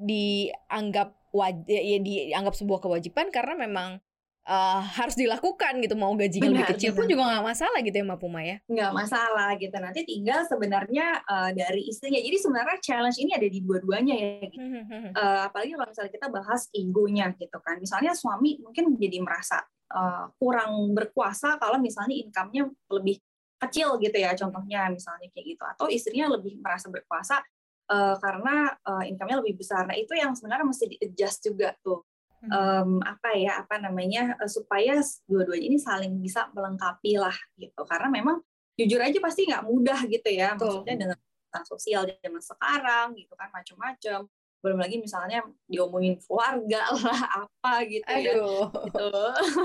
Dianggap 0.01 1.13
wajib 1.31 1.69
ya 1.69 1.99
dianggap 2.03 2.55
sebuah 2.59 2.81
kewajiban 2.83 3.31
karena 3.31 3.55
memang 3.55 4.03
uh, 4.51 4.83
harus 4.83 5.15
dilakukan 5.15 5.79
gitu 5.79 5.95
mau 5.99 6.11
gajinya 6.19 6.51
benar, 6.51 6.55
lebih 6.59 6.67
kecil 6.77 6.91
benar. 6.93 6.99
pun 6.99 7.07
juga 7.07 7.23
nggak 7.31 7.47
masalah 7.47 7.79
gitu 7.85 7.97
ya 7.97 8.05
Mbak 8.07 8.19
Puma 8.21 8.41
ya? 8.43 8.57
Nggak 8.67 8.93
masalah 8.95 9.51
gitu. 9.59 9.77
Nanti 9.77 10.01
tinggal 10.07 10.41
sebenarnya 10.49 11.07
uh, 11.27 11.51
dari 11.55 11.83
istrinya. 11.87 12.21
Jadi 12.21 12.37
sebenarnya 12.41 12.77
challenge 12.81 13.19
ini 13.21 13.31
ada 13.37 13.49
di 13.49 13.59
dua-duanya 13.61 14.15
ya. 14.17 14.29
Gitu. 14.49 14.67
uh, 15.15 15.41
apalagi 15.47 15.73
kalau 15.79 15.89
misalnya 15.89 16.13
kita 16.13 16.27
bahas 16.33 16.63
egonya 16.73 17.27
gitu 17.37 17.59
kan. 17.61 17.77
Misalnya 17.79 18.13
suami 18.17 18.59
mungkin 18.59 18.97
jadi 18.97 19.19
merasa 19.21 19.63
uh, 19.95 20.33
kurang 20.41 20.97
berkuasa 20.97 21.61
kalau 21.61 21.79
misalnya 21.79 22.17
income-nya 22.19 22.67
lebih 22.91 23.21
kecil 23.61 24.01
gitu 24.01 24.17
ya 24.17 24.33
contohnya 24.33 24.89
misalnya 24.89 25.29
kayak 25.31 25.47
gitu. 25.57 25.65
Atau 25.69 25.87
istrinya 25.93 26.33
lebih 26.33 26.59
merasa 26.59 26.89
berkuasa 26.89 27.45
uh, 27.91 28.17
karena 28.23 28.71
uh, 28.87 29.03
income-nya 29.03 29.43
lebih 29.43 29.59
besar. 29.59 29.85
Nah 29.91 29.99
itu 29.99 30.15
yang 30.15 30.33
sebenarnya 30.39 30.67
mesti 30.71 30.85
di-adjust 30.97 31.51
juga 31.51 31.75
tuh. 31.83 32.07
Um, 32.41 33.05
apa 33.05 33.37
ya 33.37 33.61
apa 33.61 33.77
namanya 33.77 34.33
uh, 34.41 34.49
supaya 34.49 34.97
dua-duanya 35.29 35.61
ini 35.61 35.77
saling 35.77 36.17
bisa 36.25 36.49
melengkapi 36.57 37.21
lah 37.21 37.37
gitu. 37.61 37.85
Karena 37.85 38.09
memang 38.09 38.41
jujur 38.81 38.97
aja 38.97 39.19
pasti 39.21 39.45
nggak 39.45 39.69
mudah 39.69 40.01
gitu 40.09 40.31
ya. 40.33 40.57
Maksudnya 40.57 40.97
dengan 40.97 41.19
sosial 41.67 42.09
zaman 42.09 42.41
sekarang 42.41 43.07
gitu 43.19 43.35
kan 43.37 43.51
macam-macam 43.53 44.31
belum 44.61 44.79
lagi 44.79 45.01
misalnya 45.01 45.41
diomongin 45.65 46.21
keluarga 46.21 46.85
lah 46.93 47.21
apa 47.45 47.73
gitu 47.89 48.05
ya. 48.05 48.33
Aduh. 48.37 48.69
ya 48.69 48.85
gitu 48.85 49.11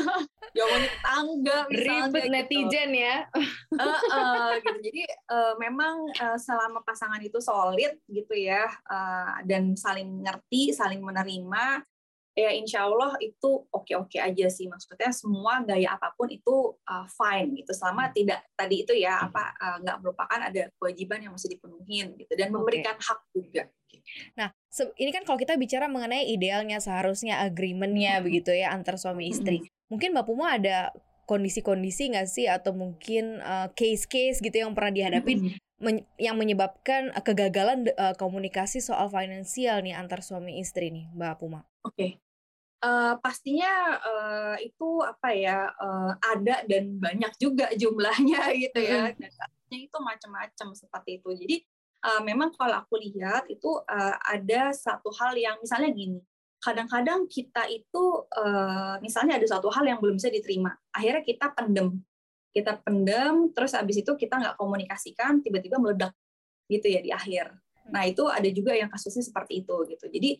diomongin 0.56 0.94
tangga 1.04 1.58
misalnya 1.68 2.06
ribet 2.08 2.24
gitu. 2.24 2.32
netizen 2.32 2.92
ya 2.96 3.16
uh, 3.76 4.02
uh, 4.08 4.50
gitu 4.64 4.80
jadi 4.80 5.04
uh, 5.28 5.54
memang 5.60 5.96
uh, 6.16 6.40
selama 6.40 6.80
pasangan 6.88 7.20
itu 7.20 7.44
solid 7.44 8.00
gitu 8.08 8.34
ya 8.36 8.64
uh, 8.88 9.44
dan 9.44 9.76
saling 9.76 10.24
ngerti 10.24 10.72
saling 10.72 11.04
menerima 11.04 11.84
ya 12.36 12.52
insya 12.52 12.84
Allah 12.84 13.16
itu 13.24 13.64
oke-oke 13.72 14.20
aja 14.20 14.48
sih 14.52 14.68
maksudnya 14.68 15.08
semua 15.16 15.64
gaya 15.64 15.96
apa 15.96 16.12
pun 16.20 16.28
itu 16.28 16.76
uh, 16.84 17.08
fine 17.08 17.56
gitu 17.64 17.72
selama 17.72 18.12
hmm. 18.12 18.14
tidak 18.14 18.40
tadi 18.60 18.84
itu 18.84 18.92
ya 18.92 19.24
apa 19.24 19.56
uh, 19.56 19.78
nggak 19.80 19.98
merupakan 20.04 20.40
ada 20.44 20.68
kewajiban 20.76 21.24
yang 21.24 21.32
mesti 21.32 21.56
dipenuhin 21.56 22.20
gitu 22.20 22.34
dan 22.36 22.52
memberikan 22.52 23.00
okay. 23.00 23.08
hak 23.08 23.20
juga. 23.32 23.64
Nah 24.36 24.52
ini 25.00 25.12
kan 25.16 25.24
kalau 25.24 25.40
kita 25.40 25.56
bicara 25.56 25.88
mengenai 25.88 26.28
idealnya 26.28 26.84
seharusnya 26.84 27.40
agreementnya 27.40 28.20
hmm. 28.20 28.24
begitu 28.28 28.52
ya 28.52 28.76
antar 28.76 29.00
suami 29.00 29.32
istri 29.32 29.64
hmm. 29.64 29.96
mungkin 29.96 30.12
Mbak 30.12 30.26
Puma 30.28 30.60
ada 30.60 30.92
kondisi-kondisi 31.26 32.14
nggak 32.14 32.28
sih 32.28 32.46
atau 32.52 32.76
mungkin 32.76 33.40
uh, 33.40 33.72
case-case 33.74 34.44
gitu 34.44 34.62
yang 34.62 34.76
pernah 34.76 34.92
dihadapi 34.94 35.34
hmm. 35.40 35.58
men 35.80 36.04
yang 36.20 36.36
menyebabkan 36.36 37.16
kegagalan 37.24 37.88
uh, 37.96 38.14
komunikasi 38.20 38.84
soal 38.84 39.08
finansial 39.08 39.80
nih 39.82 39.96
antar 39.96 40.20
suami 40.20 40.60
istri 40.60 40.92
nih 40.92 41.08
Mbak 41.16 41.34
Puma. 41.40 41.64
Oke. 41.82 41.96
Okay. 41.96 42.12
Uh, 42.86 43.18
pastinya 43.18 43.98
uh, 43.98 44.56
itu 44.62 45.02
apa 45.02 45.34
ya 45.34 45.74
uh, 45.74 46.14
ada 46.22 46.62
dan 46.70 47.02
banyak 47.02 47.34
juga 47.42 47.74
jumlahnya 47.82 48.54
gitu 48.62 48.78
ya. 48.78 49.10
Dan 49.66 49.80
itu 49.90 49.98
macam-macam 49.98 50.68
seperti 50.78 51.18
itu. 51.18 51.30
Jadi 51.34 51.56
uh, 52.06 52.22
memang 52.22 52.54
kalau 52.54 52.86
aku 52.86 53.02
lihat 53.02 53.50
itu 53.50 53.82
uh, 53.82 54.16
ada 54.22 54.70
satu 54.70 55.10
hal 55.18 55.34
yang 55.34 55.58
misalnya 55.58 55.90
gini 55.90 56.22
kadang-kadang 56.66 57.30
kita 57.30 57.70
itu 57.70 58.26
uh, 58.26 58.98
misalnya 58.98 59.38
ada 59.38 59.46
satu 59.46 59.70
hal 59.70 59.86
yang 59.86 60.02
belum 60.02 60.18
bisa 60.18 60.34
diterima 60.34 60.74
akhirnya 60.90 61.22
kita 61.22 61.54
pendem. 61.54 62.02
Kita 62.50 62.82
pendem 62.82 63.52
terus 63.54 63.78
habis 63.78 64.02
itu 64.02 64.12
kita 64.18 64.40
nggak 64.42 64.56
komunikasikan 64.58 65.46
tiba-tiba 65.46 65.78
meledak 65.78 66.16
gitu 66.66 66.90
ya 66.90 67.06
di 67.06 67.14
akhir. 67.14 67.54
Nah 67.94 68.10
itu 68.10 68.26
ada 68.26 68.50
juga 68.50 68.74
yang 68.74 68.90
kasusnya 68.90 69.22
seperti 69.22 69.62
itu 69.62 69.76
gitu. 69.92 70.06
Jadi 70.10 70.32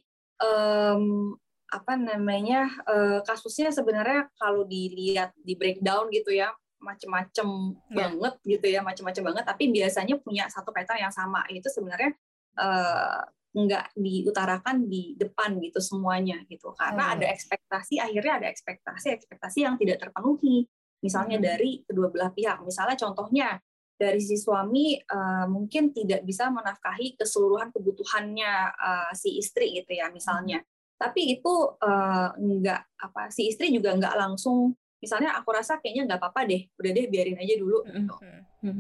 um, 0.42 1.36
apa 1.76 2.00
namanya 2.00 2.72
uh, 2.88 3.20
kasusnya 3.28 3.76
sebenarnya 3.76 4.32
kalau 4.40 4.64
dilihat 4.64 5.36
di 5.36 5.60
breakdown 5.60 6.08
gitu 6.08 6.32
ya 6.32 6.56
macem-macem 6.80 7.76
yeah. 7.92 7.96
banget 8.08 8.34
gitu 8.48 8.66
ya 8.72 8.80
macem-macem 8.80 9.24
banget 9.26 9.44
tapi 9.44 9.74
biasanya 9.74 10.16
punya 10.24 10.48
satu 10.48 10.72
pattern 10.72 11.10
yang 11.10 11.14
sama 11.14 11.44
itu 11.52 11.68
sebenarnya 11.68 12.16
uh, 12.56 13.28
nggak 13.56 13.96
diutarakan 13.96 14.88
di 14.88 15.16
depan 15.16 15.56
gitu 15.64 15.80
semuanya 15.80 16.44
gitu 16.52 16.76
karena 16.76 17.12
oh. 17.12 17.14
ada 17.16 17.26
ekspektasi 17.32 18.04
akhirnya 18.04 18.44
ada 18.44 18.48
ekspektasi 18.52 19.16
ekspektasi 19.16 19.64
yang 19.64 19.76
tidak 19.80 20.04
terpenuhi 20.04 20.68
misalnya 21.00 21.40
hmm. 21.40 21.46
dari 21.46 21.72
kedua 21.88 22.12
belah 22.12 22.32
pihak 22.36 22.60
misalnya 22.64 22.96
contohnya 23.00 23.60
dari 23.96 24.20
si 24.20 24.36
suami 24.36 25.00
uh, 25.00 25.48
mungkin 25.48 25.96
tidak 25.96 26.28
bisa 26.28 26.52
menafkahi 26.52 27.16
keseluruhan 27.16 27.72
kebutuhannya 27.72 28.54
uh, 28.76 29.12
si 29.16 29.40
istri 29.40 29.72
gitu 29.72 29.96
ya 29.96 30.12
misalnya 30.12 30.60
tapi 30.96 31.40
itu 31.40 31.54
uh, 31.84 32.30
nggak 32.36 32.82
apa 33.04 33.28
si 33.28 33.52
istri 33.52 33.72
juga 33.72 33.92
nggak 33.96 34.16
langsung 34.16 34.72
misalnya 35.04 35.36
aku 35.38 35.54
rasa 35.54 35.78
kayaknya 35.78 36.10
nggak 36.10 36.20
apa-apa 36.24 36.48
deh 36.48 36.62
udah 36.80 36.92
deh 36.96 37.06
biarin 37.12 37.38
aja 37.38 37.56
dulu 37.60 37.84
gitu. 37.86 38.16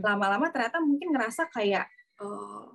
Lama-lama 0.02 0.50
ternyata 0.50 0.82
mungkin 0.82 1.14
ngerasa 1.14 1.52
kayak 1.54 1.86
uh, 2.18 2.66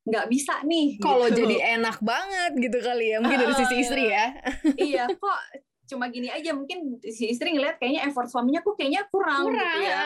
nggak 0.00 0.26
bisa 0.32 0.64
nih 0.66 0.98
kalau 0.98 1.28
gitu. 1.30 1.44
jadi 1.44 1.78
enak 1.78 2.02
banget 2.02 2.52
gitu 2.58 2.78
kali 2.82 3.14
ya 3.14 3.22
mungkin 3.22 3.38
dari 3.46 3.54
sisi 3.54 3.74
istri 3.78 4.10
ya. 4.10 4.26
Iya 4.74 5.04
kok 5.12 5.40
cuma 5.90 6.06
gini 6.06 6.30
aja 6.30 6.54
mungkin 6.54 7.02
si 7.02 7.30
istri 7.30 7.50
ngeliat 7.50 7.78
kayaknya 7.78 8.06
effort 8.10 8.30
suaminya 8.30 8.62
kok 8.62 8.78
kayaknya 8.78 9.06
kurang, 9.10 9.50
kurang. 9.50 9.58
gitu 9.58 9.78
ya. 9.86 10.02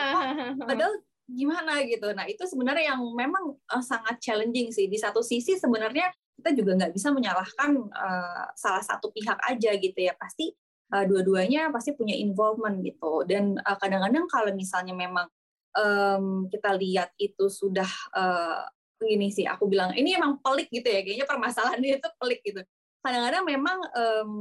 Kok, 0.59 0.65
padahal 0.69 0.93
gimana 1.25 1.73
gitu. 1.89 2.07
Nah 2.13 2.25
itu 2.29 2.43
sebenarnya 2.45 2.93
yang 2.93 3.01
memang 3.01 3.57
uh, 3.71 3.81
sangat 3.81 4.21
challenging 4.21 4.69
sih. 4.69 4.85
Di 4.85 4.97
satu 5.01 5.25
sisi 5.25 5.57
sebenarnya 5.57 6.13
kita 6.35 6.49
juga 6.51 6.71
nggak 6.77 6.93
bisa 6.93 7.09
menyalahkan 7.15 7.71
uh, 7.91 8.45
salah 8.53 8.83
satu 8.83 9.09
pihak 9.11 9.39
aja 9.47 9.71
gitu 9.79 9.99
ya. 9.99 10.13
Pasti 10.19 10.51
uh, 10.91 11.03
dua-duanya 11.07 11.71
pasti 11.71 11.95
punya 11.95 12.13
involvement 12.15 12.79
gitu. 12.83 13.23
Dan 13.23 13.55
uh, 13.59 13.77
kadang-kadang 13.79 14.27
kalau 14.27 14.51
misalnya 14.51 14.93
memang 14.93 15.27
um, 15.75 16.47
kita 16.51 16.75
lihat 16.75 17.15
itu 17.17 17.47
sudah 17.47 17.87
uh, 18.15 18.67
ini 19.03 19.29
sih 19.31 19.43
aku 19.43 19.67
bilang 19.67 19.91
ini 19.95 20.15
emang 20.15 20.39
pelik 20.43 20.67
gitu 20.69 20.87
ya. 20.87 21.01
Kayaknya 21.01 21.27
permasalahan 21.27 21.79
dia 21.79 21.97
itu 21.97 22.09
pelik 22.19 22.41
gitu. 22.43 22.61
Kadang-kadang 22.99 23.43
memang 23.47 23.77
um, 23.95 24.31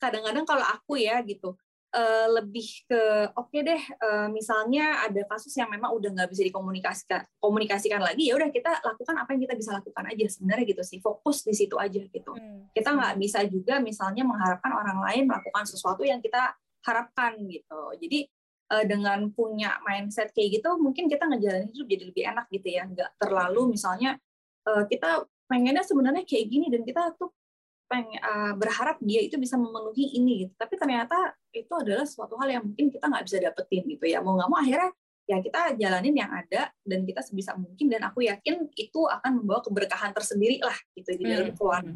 kadang-kadang 0.00 0.44
kalau 0.48 0.64
aku 0.64 0.96
ya 0.96 1.20
gitu 1.20 1.52
uh, 1.94 2.26
lebih 2.40 2.86
ke 2.86 3.02
oke 3.34 3.50
okay 3.50 3.60
deh 3.66 3.82
uh, 4.02 4.28
misalnya 4.30 5.06
ada 5.06 5.22
kasus 5.26 5.54
yang 5.58 5.70
memang 5.70 5.90
udah 5.94 6.10
nggak 6.14 6.30
bisa 6.30 6.42
dikomunikasikan 6.46 7.26
komunikasikan 7.42 8.00
lagi 8.02 8.30
ya 8.30 8.38
udah 8.38 8.50
kita 8.50 8.70
lakukan 8.82 9.16
apa 9.18 9.30
yang 9.34 9.42
kita 9.46 9.54
bisa 9.58 9.70
lakukan 9.74 10.04
aja 10.06 10.24
sebenarnya 10.30 10.64
gitu 10.70 10.82
sih 10.86 10.98
fokus 11.02 11.42
di 11.42 11.54
situ 11.54 11.74
aja 11.76 12.00
gitu 12.00 12.32
hmm. 12.32 12.74
kita 12.74 12.90
nggak 12.94 13.14
bisa 13.18 13.42
juga 13.46 13.82
misalnya 13.82 14.22
mengharapkan 14.22 14.72
orang 14.74 14.98
lain 15.02 15.22
melakukan 15.26 15.64
sesuatu 15.66 16.06
yang 16.06 16.22
kita 16.22 16.54
harapkan 16.86 17.36
gitu 17.50 17.80
jadi 18.00 18.26
uh, 18.72 18.84
dengan 18.86 19.28
punya 19.34 19.76
mindset 19.84 20.32
kayak 20.32 20.62
gitu 20.62 20.78
mungkin 20.78 21.10
kita 21.10 21.26
ngejalanin 21.26 21.70
hidup 21.74 21.86
jadi 21.90 22.04
lebih 22.08 22.22
enak 22.24 22.46
gitu 22.48 22.68
ya 22.70 22.82
nggak 22.86 23.10
terlalu 23.20 23.76
misalnya 23.76 24.16
uh, 24.64 24.86
kita 24.86 25.26
pengennya 25.50 25.82
sebenarnya 25.82 26.22
kayak 26.22 26.46
gini 26.46 26.70
dan 26.70 26.86
kita 26.86 27.10
tuh 27.18 27.34
pengen 27.90 28.22
uh, 28.22 28.54
berharap 28.54 29.02
dia 29.02 29.18
itu 29.18 29.34
bisa 29.34 29.58
memenuhi 29.58 30.14
ini 30.14 30.46
gitu. 30.46 30.54
Tapi 30.54 30.78
ternyata 30.78 31.34
itu 31.50 31.72
adalah 31.74 32.06
suatu 32.06 32.38
hal 32.38 32.46
yang 32.46 32.62
mungkin 32.62 32.86
kita 32.86 33.10
nggak 33.10 33.24
bisa 33.26 33.36
dapetin 33.42 33.82
gitu 33.90 34.06
ya. 34.06 34.22
Mau 34.22 34.38
nggak 34.38 34.46
mau 34.46 34.62
akhirnya 34.62 34.94
ya 35.26 35.42
kita 35.42 35.74
jalanin 35.74 36.14
yang 36.14 36.30
ada 36.30 36.70
dan 36.86 37.02
kita 37.02 37.22
sebisa 37.26 37.58
mungkin 37.58 37.90
dan 37.90 38.06
aku 38.06 38.22
yakin 38.26 38.70
itu 38.78 39.00
akan 39.10 39.42
membawa 39.42 39.62
keberkahan 39.66 40.14
tersendiri 40.14 40.62
lah 40.62 40.74
gitu 40.94 41.18
di 41.18 41.24
dalam 41.26 41.50
hmm, 41.50 41.58
keluarga. 41.58 41.90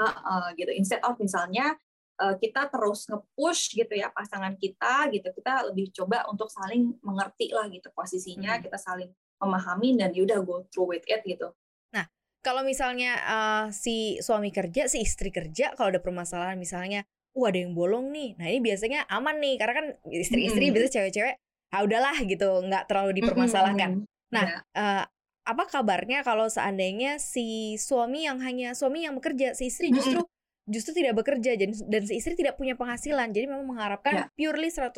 Uh, 0.00 0.08
uh, 0.08 0.46
gitu. 0.56 0.72
Instead 0.72 1.04
of 1.04 1.20
misalnya 1.20 1.76
uh, 2.24 2.34
kita 2.40 2.72
terus 2.72 3.04
nge-push 3.10 3.76
gitu 3.76 3.94
ya 3.94 4.08
pasangan 4.10 4.56
kita 4.56 5.12
gitu 5.12 5.28
kita 5.34 5.70
lebih 5.70 5.92
coba 5.92 6.24
untuk 6.30 6.48
saling 6.48 6.94
mengerti 7.02 7.50
lah 7.52 7.66
gitu 7.68 7.90
posisinya 7.92 8.58
hmm. 8.58 8.62
kita 8.64 8.78
saling 8.80 9.10
memahami 9.42 9.98
dan 9.98 10.10
yaudah 10.14 10.40
go 10.40 10.64
through 10.70 10.94
with 10.94 11.04
it 11.10 11.20
gitu 11.26 11.52
kalau 12.44 12.60
misalnya 12.60 13.16
uh, 13.24 13.66
si 13.72 14.20
suami 14.20 14.52
kerja 14.52 14.84
si 14.86 15.00
istri 15.00 15.32
kerja 15.32 15.72
kalau 15.72 15.96
ada 15.96 16.04
permasalahan 16.04 16.60
misalnya 16.60 17.08
wah 17.32 17.48
ada 17.48 17.64
yang 17.64 17.72
bolong 17.72 18.12
nih 18.12 18.36
nah 18.36 18.46
ini 18.46 18.60
biasanya 18.60 19.08
aman 19.08 19.40
nih 19.40 19.56
karena 19.56 19.74
kan 19.74 19.86
istri-istri 20.12 20.68
hmm. 20.68 20.74
biasa 20.76 20.88
cewek-cewek 20.92 21.34
ah 21.74 21.80
udahlah 21.82 22.14
gitu 22.22 22.48
nggak 22.68 22.84
terlalu 22.86 23.24
dipermasalahkan 23.24 24.04
nah 24.30 24.44
yeah. 24.44 24.60
Iya. 24.76 24.78
uh, 24.78 25.04
apa 25.44 25.64
kabarnya 25.68 26.24
kalau 26.24 26.48
seandainya 26.48 27.20
si 27.20 27.76
suami 27.76 28.24
yang 28.24 28.40
hanya 28.40 28.72
suami 28.72 29.04
yang 29.04 29.16
bekerja 29.20 29.52
si 29.52 29.68
istri 29.68 29.92
justru 29.92 30.24
justru 30.64 30.96
tidak 30.96 31.20
bekerja 31.20 31.60
dan 31.60 31.76
dan 31.92 32.02
si 32.08 32.16
istri 32.16 32.32
tidak 32.32 32.56
punya 32.56 32.72
penghasilan 32.76 33.28
jadi 33.32 33.48
memang 33.48 33.68
mengharapkan 33.68 34.24
yeah. 34.24 34.28
purely 34.32 34.72
100% 34.72 34.96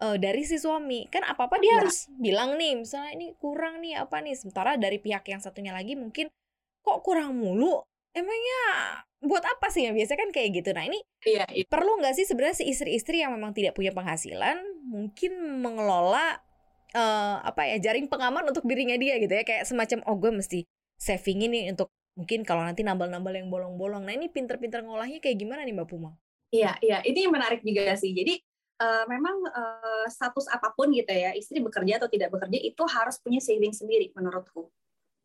uh, 0.00 0.16
dari 0.22 0.42
si 0.46 0.62
suami 0.62 1.10
kan 1.10 1.26
apa 1.26 1.50
apa 1.50 1.58
dia 1.58 1.74
yeah. 1.74 1.78
harus 1.82 2.06
bilang 2.14 2.54
nih 2.54 2.78
misalnya 2.78 3.10
ini 3.18 3.26
kurang 3.42 3.82
nih 3.82 3.98
apa 3.98 4.22
nih 4.22 4.38
sementara 4.38 4.78
dari 4.78 5.02
pihak 5.02 5.26
yang 5.26 5.42
satunya 5.42 5.74
lagi 5.74 5.98
mungkin 5.98 6.30
kok 6.80 6.98
kurang 7.04 7.38
mulu? 7.38 7.80
Emangnya 8.10 8.60
buat 9.22 9.44
apa 9.46 9.70
sih? 9.70 9.86
Ya 9.86 9.92
biasa 9.94 10.18
kan 10.18 10.34
kayak 10.34 10.62
gitu. 10.62 10.70
Nah 10.74 10.84
ini 10.88 10.98
yeah, 11.24 11.46
yeah. 11.52 11.66
perlu 11.68 12.00
nggak 12.00 12.16
sih 12.18 12.26
sebenarnya 12.26 12.56
si 12.58 12.64
istri-istri 12.66 13.22
yang 13.22 13.36
memang 13.36 13.54
tidak 13.54 13.76
punya 13.76 13.94
penghasilan 13.94 14.58
mungkin 14.90 15.62
mengelola 15.62 16.42
uh, 16.96 17.36
apa 17.44 17.70
ya 17.70 17.90
jaring 17.90 18.10
pengaman 18.10 18.48
untuk 18.50 18.66
dirinya 18.66 18.98
dia 18.98 19.20
gitu 19.22 19.30
ya? 19.30 19.44
Kayak 19.46 19.68
semacam 19.68 19.98
oh 20.10 20.16
gue 20.18 20.32
mesti 20.34 20.60
saving 20.98 21.46
ini 21.46 21.70
untuk 21.70 21.92
mungkin 22.18 22.42
kalau 22.42 22.66
nanti 22.66 22.82
nambal-nambal 22.82 23.32
yang 23.32 23.48
bolong-bolong. 23.48 24.02
Nah 24.04 24.12
ini 24.16 24.26
pinter-pinter 24.26 24.82
ngolahnya 24.82 25.22
kayak 25.22 25.38
gimana 25.38 25.62
nih 25.62 25.72
mbak 25.72 25.88
Puma? 25.88 26.18
Iya 26.50 26.74
iya. 26.82 26.98
Ini 27.06 27.30
menarik 27.30 27.62
juga 27.62 27.94
sih. 27.94 28.10
Jadi 28.10 28.42
uh, 28.80 29.04
memang 29.06 29.36
uh, 29.44 30.06
status 30.08 30.48
apa 30.48 30.72
pun 30.72 30.90
gitu 30.90 31.12
ya 31.12 31.36
istri 31.36 31.60
bekerja 31.60 32.00
atau 32.00 32.08
tidak 32.08 32.32
bekerja 32.32 32.58
itu 32.58 32.82
harus 32.88 33.20
punya 33.20 33.38
saving 33.38 33.76
sendiri 33.76 34.10
menurutku 34.16 34.72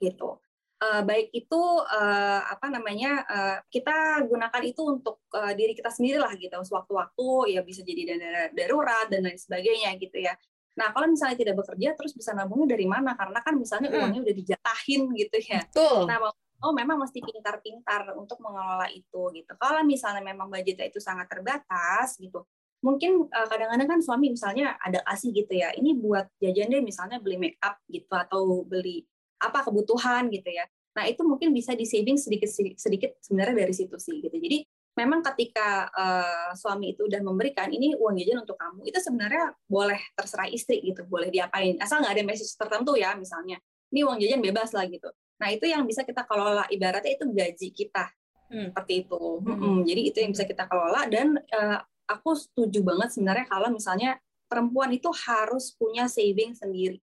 gitu 0.04 0.44
uh, 0.82 1.02
baik 1.06 1.32
itu 1.32 1.62
uh, 1.86 2.42
apa 2.50 2.68
namanya 2.72 3.12
uh, 3.28 3.58
kita 3.72 4.26
gunakan 4.28 4.64
itu 4.64 4.82
untuk 4.84 5.24
uh, 5.32 5.54
diri 5.56 5.78
kita 5.78 5.92
sendiri 5.94 6.20
lah 6.20 6.34
gitu 6.36 6.56
sewaktu-waktu 6.56 7.56
ya 7.56 7.62
bisa 7.64 7.86
jadi 7.86 8.16
dana 8.16 8.50
darurat 8.52 9.08
dan 9.08 9.24
lain 9.24 9.40
sebagainya 9.40 9.96
gitu 10.00 10.20
ya 10.20 10.36
Nah, 10.76 10.92
kalau 10.92 11.08
misalnya 11.08 11.40
tidak 11.40 11.56
bekerja, 11.56 11.96
terus 11.96 12.12
bisa 12.12 12.36
nabungnya 12.36 12.76
dari 12.76 12.84
mana? 12.84 13.16
Karena 13.16 13.40
kan 13.40 13.56
misalnya 13.56 13.96
uangnya 13.96 14.28
udah 14.28 14.36
dijatahin 14.36 15.08
gitu 15.16 15.38
ya. 15.48 15.64
Betul. 15.72 16.04
Nah, 16.04 16.20
oh 16.36 16.74
memang 16.76 17.00
mesti 17.00 17.24
pintar-pintar 17.24 18.12
untuk 18.20 18.44
mengelola 18.44 18.88
itu 18.92 19.32
gitu. 19.32 19.52
Kalau 19.56 19.82
misalnya 19.88 20.20
memang 20.20 20.52
budgetnya 20.52 20.92
itu 20.92 21.00
sangat 21.00 21.32
terbatas 21.32 22.20
gitu, 22.20 22.44
mungkin 22.84 23.24
uh, 23.24 23.48
kadang-kadang 23.48 23.88
kan 23.88 24.00
suami 24.04 24.36
misalnya 24.36 24.76
ada 24.84 25.00
kasih 25.08 25.32
gitu 25.32 25.56
ya, 25.56 25.72
ini 25.80 25.96
buat 25.96 26.28
jajan 26.44 26.68
deh 26.68 26.84
misalnya 26.84 27.24
beli 27.24 27.40
make 27.40 27.60
up 27.64 27.80
gitu 27.88 28.12
atau 28.12 28.68
beli 28.68 29.08
apa 29.42 29.66
kebutuhan 29.66 30.32
gitu 30.32 30.50
ya. 30.52 30.66
Nah 30.96 31.06
itu 31.08 31.22
mungkin 31.28 31.52
bisa 31.52 31.76
di 31.76 31.84
saving 31.84 32.16
sedikit 32.16 32.48
sedikit 32.80 33.20
sebenarnya 33.20 33.68
dari 33.68 33.74
situ 33.76 33.96
sih 34.00 34.24
gitu. 34.24 34.36
Jadi 34.36 34.64
memang 34.96 35.20
ketika 35.22 35.92
uh, 35.92 36.52
suami 36.56 36.96
itu 36.96 37.04
udah 37.06 37.20
memberikan 37.20 37.68
ini 37.68 37.94
uang 38.00 38.16
jajan 38.16 38.48
untuk 38.48 38.56
kamu 38.56 38.88
itu 38.88 39.00
sebenarnya 39.04 39.52
boleh 39.68 40.00
terserah 40.16 40.48
istri 40.48 40.80
gitu 40.82 41.04
boleh 41.04 41.28
diapain 41.28 41.76
asal 41.84 42.00
nggak 42.00 42.16
ada 42.16 42.24
message 42.24 42.56
tertentu 42.56 42.96
ya 42.96 43.12
misalnya 43.20 43.60
ini 43.92 44.08
uang 44.08 44.18
jajan 44.24 44.40
bebas 44.40 44.72
lah 44.72 44.88
gitu 44.88 45.12
nah 45.36 45.52
itu 45.52 45.68
yang 45.68 45.84
bisa 45.84 46.08
kita 46.08 46.24
kelola 46.24 46.64
ibaratnya 46.72 47.12
itu 47.12 47.28
gaji 47.28 47.70
kita 47.76 48.08
hmm. 48.56 48.72
seperti 48.72 48.94
itu 49.04 49.20
hmm. 49.20 49.56
Hmm. 49.60 49.80
jadi 49.84 50.02
itu 50.08 50.18
yang 50.24 50.32
bisa 50.32 50.48
kita 50.48 50.64
kelola 50.64 51.02
dan 51.12 51.28
uh, 51.44 51.80
aku 52.08 52.32
setuju 52.40 52.80
banget 52.80 53.12
sebenarnya 53.12 53.46
kalau 53.52 53.68
misalnya 53.76 54.16
perempuan 54.48 54.96
itu 54.96 55.12
harus 55.28 55.76
punya 55.76 56.08
saving 56.08 56.56
sendiri 56.56 57.04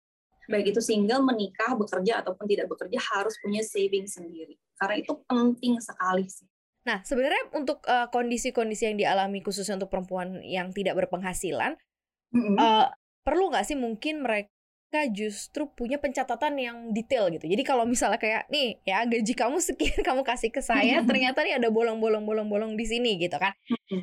baik 0.49 0.73
itu 0.73 0.81
single 0.81 1.21
menikah 1.21 1.77
bekerja 1.77 2.25
ataupun 2.25 2.49
tidak 2.49 2.67
bekerja 2.67 2.99
harus 3.13 3.37
punya 3.39 3.61
saving 3.61 4.09
sendiri 4.09 4.57
karena 4.81 4.95
itu 4.99 5.13
penting 5.29 5.77
sekali 5.77 6.25
sih 6.25 6.49
Nah, 6.87 7.03
sebenarnya 7.05 7.53
untuk 7.53 7.83
kondisi 7.83 8.49
kondisi-kondisi 8.49 8.83
yang 8.89 8.97
dialami 8.97 9.43
khususnya 9.43 9.77
untuk 9.77 9.91
perempuan 9.91 10.39
yang 10.41 10.71
tidak 10.71 10.95
berpenghasilan, 10.97 11.75
mm-hmm. 12.33 12.55
uh, 12.55 12.89
perlu 13.21 13.51
nggak 13.51 13.67
sih 13.67 13.77
mungkin 13.77 14.23
mereka 14.25 15.05
justru 15.13 15.69
punya 15.69 16.01
pencatatan 16.01 16.57
yang 16.57 16.77
detail 16.89 17.29
gitu. 17.29 17.45
Jadi 17.45 17.61
kalau 17.61 17.85
misalnya 17.85 18.17
kayak 18.17 18.49
nih 18.49 18.81
ya 18.87 19.05
gaji 19.05 19.33
kamu 19.37 19.61
sekian 19.61 20.01
kamu 20.07 20.25
kasih 20.25 20.49
ke 20.49 20.65
saya, 20.65 21.05
ternyata 21.05 21.45
nih 21.45 21.61
ada 21.61 21.69
bolong-bolong 21.69 22.25
bolong-bolong 22.25 22.73
di 22.79 22.85
sini 22.89 23.19
gitu 23.21 23.37
kan. 23.37 23.53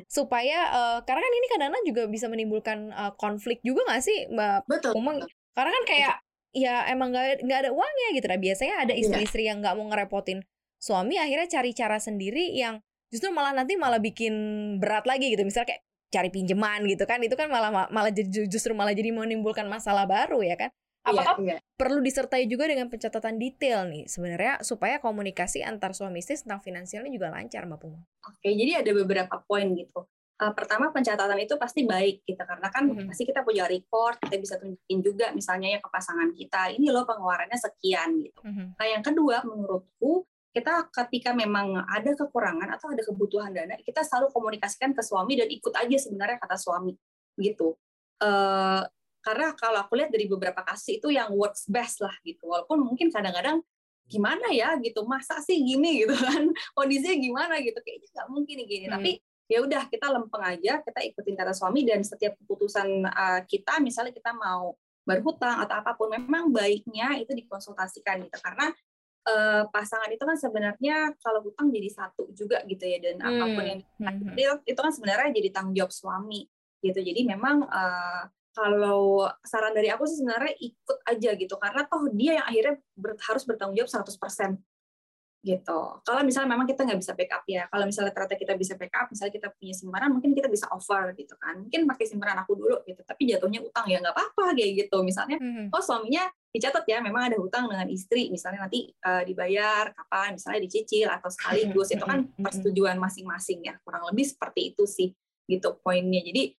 Supaya 0.07 0.71
uh, 0.71 0.99
karena 1.03 1.19
kan 1.25 1.33
ini 1.33 1.47
kadang-kadang 1.51 1.83
juga 1.83 2.01
bisa 2.07 2.31
menimbulkan 2.31 2.93
uh, 2.93 3.11
konflik 3.19 3.59
juga 3.67 3.83
nggak 3.89 4.01
sih 4.05 4.31
Mbak 4.31 4.69
Betul. 4.69 4.91
Umang? 4.95 5.25
Karena 5.51 5.73
kan 5.73 5.83
kayak 5.89 6.15
ya 6.55 6.87
emang 6.91 7.11
nggak 7.11 7.43
nggak 7.43 7.59
ada 7.67 7.71
uangnya 7.71 8.07
gitu. 8.15 8.25
Nah 8.29 8.39
biasanya 8.39 8.75
ada 8.87 8.93
iya. 8.93 9.01
istri-istri 9.03 9.43
yang 9.47 9.59
nggak 9.63 9.75
mau 9.75 9.85
ngerepotin 9.91 10.43
suami 10.77 11.17
akhirnya 11.17 11.49
cari 11.49 11.71
cara 11.73 11.97
sendiri 11.97 12.53
yang 12.53 12.77
justru 13.09 13.33
malah 13.33 13.55
nanti 13.55 13.73
malah 13.79 13.97
bikin 13.97 14.33
berat 14.77 15.07
lagi 15.09 15.33
gitu 15.33 15.41
misalnya 15.41 15.73
kayak 15.73 15.83
cari 16.07 16.29
pinjaman 16.31 16.87
gitu 16.87 17.03
kan 17.03 17.19
itu 17.19 17.35
kan 17.35 17.51
malah 17.51 17.89
malah 17.91 18.11
jadi 18.13 18.47
justru 18.47 18.71
malah 18.71 18.95
jadi 18.95 19.11
menimbulkan 19.11 19.67
masalah 19.67 20.07
baru 20.07 20.39
ya 20.39 20.55
kan 20.55 20.69
iya, 20.71 21.11
apakah 21.11 21.35
iya, 21.43 21.55
iya. 21.55 21.59
perlu 21.75 21.99
disertai 21.99 22.47
juga 22.47 22.69
dengan 22.69 22.87
pencatatan 22.87 23.35
detail 23.35 23.89
nih 23.91 24.07
sebenarnya 24.07 24.63
supaya 24.63 25.03
komunikasi 25.03 25.67
antar 25.67 25.91
suami 25.91 26.23
istri 26.23 26.39
tentang 26.39 26.63
finansialnya 26.63 27.11
juga 27.11 27.27
lancar 27.33 27.67
mbak 27.67 27.79
Puma? 27.79 27.99
Oke 28.23 28.55
jadi 28.55 28.85
ada 28.85 28.91
beberapa 28.95 29.35
poin 29.43 29.67
gitu 29.75 30.07
uh, 30.41 30.53
pertama 30.53 30.93
pencatatan 30.93 31.39
itu 31.41 31.57
pasti 31.57 31.83
baik 31.83 32.23
gitu 32.25 32.41
karena 32.41 32.67
kan 32.69 32.87
mm-hmm. 32.87 33.07
pasti 33.09 33.23
kita 33.25 33.41
punya 33.41 33.65
record 33.65 34.17
kita 34.21 34.35
bisa 34.37 34.55
tunjukin 34.61 34.99
juga 35.01 35.25
misalnya 35.33 35.77
ya 35.77 35.79
ke 35.81 35.89
pasangan 35.89 36.29
kita 36.33 36.73
ini 36.77 36.89
loh 36.93 37.03
pengeluarannya 37.03 37.57
sekian 37.57 38.21
gitu 38.21 38.41
mm-hmm. 38.45 38.67
nah 38.77 38.85
yang 38.85 39.03
kedua 39.03 39.45
menurutku 39.45 40.25
kita 40.57 40.89
ketika 40.89 41.37
memang 41.37 41.85
ada 41.85 42.17
kekurangan 42.17 42.65
atau 42.73 42.89
ada 42.89 43.05
kebutuhan 43.05 43.53
dana, 43.53 43.77
kita 43.85 44.01
selalu 44.01 44.33
komunikasikan 44.33 44.89
ke 44.89 45.05
suami 45.05 45.37
dan 45.37 45.45
ikut 45.53 45.69
aja 45.69 45.97
sebenarnya 46.01 46.41
kata 46.41 46.57
suami 46.57 46.97
gitu. 47.37 47.77
Uh, 48.17 48.81
karena 49.21 49.53
kalau 49.53 49.85
aku 49.85 49.93
lihat 50.01 50.09
dari 50.09 50.25
beberapa 50.25 50.65
kasus 50.65 50.97
itu 50.97 51.13
yang 51.13 51.29
works 51.37 51.69
best 51.69 52.01
lah 52.01 52.15
gitu. 52.25 52.49
Walaupun 52.49 52.81
mungkin 52.81 53.13
kadang-kadang 53.13 53.61
gimana 54.09 54.49
ya 54.49 54.73
gitu, 54.81 55.05
masa 55.05 55.37
sih 55.45 55.61
gini 55.61 55.93
gitu 56.01 56.17
kan, 56.17 56.49
kondisinya 56.73 57.17
gimana 57.21 57.53
gitu, 57.61 57.77
kayaknya 57.77 58.09
nggak 58.17 58.29
mungkin 58.33 58.57
gini. 58.65 58.85
Hmm. 58.89 58.93
Tapi 58.97 59.11
ya 59.47 59.63
udah 59.63 59.87
kita 59.87 60.11
lempeng 60.11 60.43
aja, 60.43 60.83
kita 60.83 60.99
ikutin 61.11 61.35
kata 61.39 61.55
suami 61.55 61.87
dan 61.87 62.03
setiap 62.03 62.35
keputusan 62.43 63.07
uh, 63.07 63.41
kita, 63.47 63.79
misalnya 63.79 64.11
kita 64.11 64.35
mau 64.35 64.75
berhutang 65.07 65.63
atau 65.63 65.75
apa 65.79 65.95
pun, 65.95 66.11
memang 66.11 66.51
baiknya 66.51 67.15
itu 67.15 67.31
dikonsultasikan 67.31 68.27
gitu. 68.27 68.37
Karena 68.43 68.67
uh, 69.27 69.63
pasangan 69.71 70.09
itu 70.11 70.23
kan 70.23 70.37
sebenarnya 70.39 71.15
kalau 71.19 71.43
hutang 71.43 71.71
jadi 71.71 71.89
satu 71.91 72.31
juga 72.31 72.63
gitu 72.67 72.83
ya 72.87 72.97
dan 73.03 73.19
hmm. 73.19 73.27
apa 73.27 73.45
pun 73.51 73.63
yang 73.63 73.79
hmm. 73.99 74.63
itu 74.63 74.79
kan 74.79 74.91
sebenarnya 74.91 75.29
jadi 75.35 75.49
tanggung 75.51 75.75
jawab 75.75 75.91
suami 75.91 76.47
gitu 76.79 76.99
jadi 77.03 77.21
memang 77.27 77.67
uh, 77.67 78.23
kalau 78.55 79.29
saran 79.45 79.75
dari 79.77 79.93
aku 79.93 80.09
sih 80.09 80.17
sebenarnya 80.17 80.53
ikut 80.57 80.97
aja 81.05 81.29
gitu 81.37 81.55
karena 81.61 81.85
toh 81.85 82.09
dia 82.09 82.41
yang 82.41 82.47
akhirnya 82.49 82.75
ber, 82.97 83.13
harus 83.21 83.43
bertanggung 83.45 83.77
jawab 83.77 83.91
100% 84.01 84.57
gitu. 85.47 85.81
Kalau 86.03 86.21
misalnya 86.27 86.51
memang 86.51 86.67
kita 86.67 86.83
nggak 86.83 86.99
bisa 86.99 87.15
backup 87.15 87.43
ya, 87.47 87.63
kalau 87.71 87.87
misalnya 87.87 88.11
ternyata 88.11 88.35
kita 88.35 88.53
bisa 88.59 88.73
backup, 88.75 89.07
misalnya 89.07 89.33
kita 89.39 89.47
punya 89.55 89.73
simpanan, 89.73 90.09
mungkin 90.11 90.31
kita 90.35 90.51
bisa 90.51 90.67
offer 90.75 91.15
gitu 91.15 91.39
kan. 91.39 91.63
Mungkin 91.63 91.87
pakai 91.87 92.05
simpanan 92.11 92.43
aku 92.43 92.59
dulu 92.59 92.83
gitu, 92.83 92.99
tapi 93.07 93.31
jatuhnya 93.31 93.63
utang 93.63 93.87
ya 93.87 94.03
nggak 94.03 94.11
apa-apa 94.11 94.51
kayak 94.59 94.71
gitu. 94.83 94.97
Misalnya, 95.07 95.39
hmm. 95.39 95.71
oh 95.71 95.79
suaminya 95.79 96.27
dicatat 96.51 96.83
ya, 96.83 96.99
memang 96.99 97.31
ada 97.31 97.37
hutang 97.39 97.71
dengan 97.71 97.87
istri, 97.87 98.27
misalnya 98.27 98.67
nanti 98.67 98.91
uh, 99.07 99.23
dibayar 99.23 99.95
kapan, 99.95 100.35
misalnya 100.35 100.59
dicicil 100.67 101.07
atau 101.07 101.31
sekaligus, 101.31 101.87
itu 101.95 102.03
kan 102.03 102.27
persetujuan 102.43 102.99
masing-masing 102.99 103.63
ya, 103.63 103.79
kurang 103.87 104.03
lebih 104.11 104.27
seperti 104.27 104.75
itu 104.75 104.83
sih 104.83 105.15
gitu 105.47 105.79
poinnya. 105.79 106.19
Jadi 106.19 106.51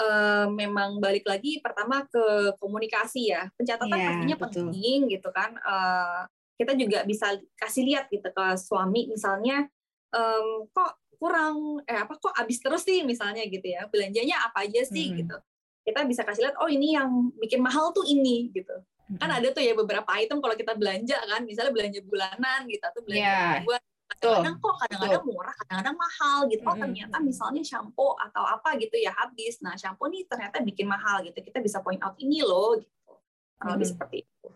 uh, 0.00 0.48
memang 0.48 0.96
balik 0.96 1.28
lagi 1.28 1.60
pertama 1.60 2.08
ke 2.08 2.56
komunikasi 2.56 3.36
ya, 3.36 3.52
pencatatan 3.60 3.92
yeah, 3.92 4.08
pastinya 4.08 4.36
betul. 4.40 4.48
penting 4.72 4.98
gitu 5.12 5.28
kan. 5.28 5.52
Uh, 5.60 6.24
kita 6.60 6.76
juga 6.76 7.08
bisa 7.08 7.40
kasih 7.56 7.88
lihat 7.88 8.12
gitu 8.12 8.28
ke 8.28 8.44
suami 8.60 9.08
misalnya 9.08 9.64
um, 10.12 10.68
kok 10.68 11.00
kurang 11.16 11.80
eh 11.88 11.96
apa 11.96 12.20
kok 12.20 12.36
habis 12.36 12.60
terus 12.60 12.84
sih? 12.84 13.00
misalnya 13.00 13.44
gitu 13.48 13.64
ya 13.64 13.88
belanjanya 13.88 14.44
apa 14.44 14.68
aja 14.68 14.84
sih? 14.84 15.08
Hmm. 15.08 15.24
gitu. 15.24 15.36
Kita 15.80 16.04
bisa 16.04 16.28
kasih 16.28 16.52
lihat 16.52 16.56
oh 16.60 16.68
ini 16.68 16.92
yang 16.92 17.32
bikin 17.40 17.64
mahal 17.64 17.96
tuh 17.96 18.04
ini 18.04 18.52
gitu. 18.52 18.76
Hmm. 19.10 19.18
kan 19.18 19.30
ada 19.40 19.48
tuh 19.50 19.58
ya 19.64 19.74
beberapa 19.74 20.06
item 20.20 20.38
kalau 20.38 20.54
kita 20.54 20.76
belanja 20.78 21.18
kan 21.18 21.42
misalnya 21.42 21.74
belanja 21.74 21.98
bulanan 22.06 22.62
gitu 22.70 22.84
atau 22.86 23.00
belanja 23.02 23.26
yeah. 23.26 23.58
mingguan 23.58 23.82
kadang-kadang 24.10 24.56
kok 24.62 24.74
kadang-kadang 24.86 25.24
murah 25.26 25.54
kadang-kadang 25.64 25.96
mahal 25.96 26.38
gitu. 26.50 26.62
Oh 26.66 26.76
ternyata 26.76 27.16
misalnya 27.22 27.62
shampoo 27.64 28.12
atau 28.20 28.42
apa 28.44 28.76
gitu 28.76 28.96
ya 29.00 29.16
habis. 29.16 29.58
Nah 29.64 29.74
shampoo 29.78 30.10
nih 30.12 30.28
ternyata 30.28 30.60
bikin 30.60 30.86
mahal 30.86 31.24
gitu 31.24 31.38
kita 31.40 31.58
bisa 31.62 31.80
point 31.80 32.02
out 32.04 32.14
ini 32.20 32.42
loh 32.44 32.76
gitu. 32.78 33.12
Kalau 33.60 33.74
hmm. 33.76 33.86
seperti 33.86 34.16
itu. 34.24 34.48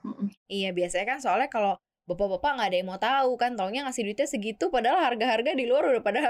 Iya 0.48 0.70
biasanya 0.72 1.06
kan 1.16 1.18
soalnya 1.22 1.48
kalau 1.48 1.74
bapak-bapak 2.04 2.50
nggak 2.60 2.68
ada 2.68 2.76
yang 2.76 2.88
mau 2.88 3.00
tahu 3.00 3.30
kan 3.40 3.56
taunya 3.56 3.84
ngasih 3.88 4.04
duitnya 4.04 4.28
segitu 4.28 4.68
padahal 4.68 5.00
harga-harga 5.00 5.56
di 5.56 5.64
luar 5.64 5.88
udah 5.88 6.04
pada 6.04 6.22